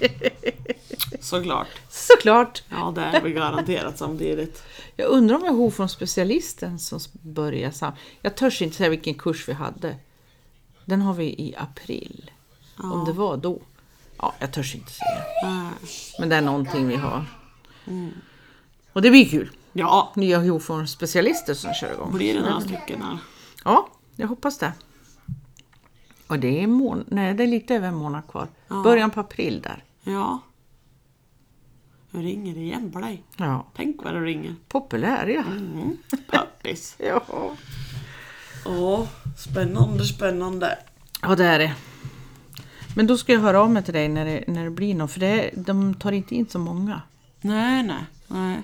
Såklart. 1.20 1.68
Såklart! 1.90 2.62
Ja, 2.68 2.92
det 2.94 3.00
är 3.00 3.22
väl 3.22 3.32
garanterat 3.32 3.98
samtidigt. 3.98 4.62
Jag 4.96 5.08
undrar 5.08 5.36
om 5.36 5.44
jag 5.44 5.52
har 5.52 5.70
från 5.70 5.88
specialisten 5.88 6.78
som 6.78 7.00
börjar 7.12 7.70
sam... 7.70 7.92
Jag 8.20 8.36
törs 8.36 8.62
inte 8.62 8.76
säga 8.76 8.90
vilken 8.90 9.14
kurs 9.14 9.48
vi 9.48 9.52
hade. 9.52 9.96
Den 10.84 11.02
har 11.02 11.14
vi 11.14 11.24
i 11.24 11.54
april. 11.56 12.30
Om 12.76 13.04
det 13.04 13.12
var 13.12 13.36
då. 13.36 13.60
Ja, 14.18 14.34
jag 14.38 14.52
törs 14.52 14.74
inte 14.74 14.92
säga. 14.92 15.24
Men 16.20 16.28
det 16.28 16.36
är 16.36 16.40
någonting 16.42 16.88
vi 16.88 16.96
har. 16.96 17.24
Och 18.92 19.02
det 19.02 19.10
blir 19.10 19.28
kul. 19.28 19.50
Ja, 19.72 20.12
Nya 20.16 20.38
hovform 20.38 20.86
specialister 20.86 21.54
som 21.54 21.74
kör 21.74 21.92
igång. 21.92 22.12
blir 22.16 22.34
det 22.34 22.40
några 22.40 22.60
stycken 22.60 23.02
här? 23.02 23.18
Ja, 23.64 23.88
jag 24.16 24.28
hoppas 24.28 24.58
det. 24.58 24.72
Och 26.26 26.38
det 26.38 26.62
är, 26.62 26.66
mån- 26.66 27.04
Nej, 27.08 27.34
det 27.34 27.42
är 27.42 27.46
lite 27.46 27.74
över 27.74 27.88
en 27.88 27.94
månad 27.94 28.22
kvar. 28.28 28.48
Början 28.68 29.10
på 29.10 29.20
april 29.20 29.62
där. 29.62 29.84
Ja. 30.02 30.40
Nu 32.10 32.22
ringer 32.22 32.56
igen 32.58 32.92
på 32.92 32.98
dig. 33.00 33.22
Ja. 33.36 33.66
Tänk 33.76 34.04
vad 34.04 34.14
det 34.14 34.20
ringer. 34.20 34.54
Populär 34.68 35.26
ja. 35.26 35.40
Mm. 35.40 35.96
Pappis. 36.30 36.96
Ja. 36.98 37.22
Ja, 38.64 39.06
spännande, 39.36 40.04
spännande. 40.04 40.78
Ja 41.22 41.34
det 41.36 41.44
är 41.44 41.58
det. 41.58 41.74
Men 42.94 43.06
då 43.06 43.18
ska 43.18 43.32
jag 43.32 43.40
höra 43.40 43.60
av 43.60 43.70
mig 43.70 43.82
till 43.84 43.94
dig 43.94 44.08
när 44.08 44.24
det, 44.24 44.44
när 44.46 44.64
det 44.64 44.70
blir 44.70 44.94
något 44.94 45.10
för 45.12 45.20
det, 45.20 45.50
de 45.54 45.94
tar 45.94 46.12
inte 46.12 46.34
in 46.34 46.46
så 46.48 46.58
många. 46.58 47.02
Nej, 47.40 47.82
nej, 47.82 48.04
nej. 48.26 48.62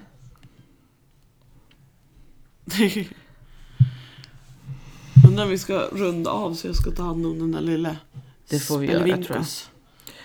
Undrar 5.28 5.44
om 5.44 5.50
vi 5.50 5.58
ska 5.58 5.78
runda 5.78 6.30
av 6.30 6.54
så 6.54 6.66
jag 6.66 6.76
ska 6.76 6.90
ta 6.90 7.02
hand 7.02 7.26
om 7.26 7.38
den 7.38 7.52
där 7.52 7.60
lilla 7.60 7.96
Det 8.48 8.58
får 8.58 8.78
vi 8.78 8.86
göra, 8.86 9.16
tror 9.22 9.36
jag. 9.36 9.46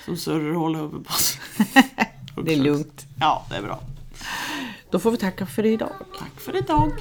Som 0.06 0.18
surrar 0.18 0.54
och 0.54 0.62
håller 0.62 0.82
uppe 0.82 0.98
på 0.98 1.10
oss. 1.10 1.38
Det 2.46 2.54
är 2.54 2.58
lugnt. 2.58 3.06
Ja, 3.20 3.46
det 3.50 3.56
är 3.56 3.62
bra. 3.62 3.80
Då 4.92 5.00
får 5.00 5.12
vi 5.12 5.18
tacka 5.18 5.46
för 5.46 5.66
idag. 5.66 5.94
Tack 6.20 6.40
för 6.40 6.56
idag. 6.56 6.92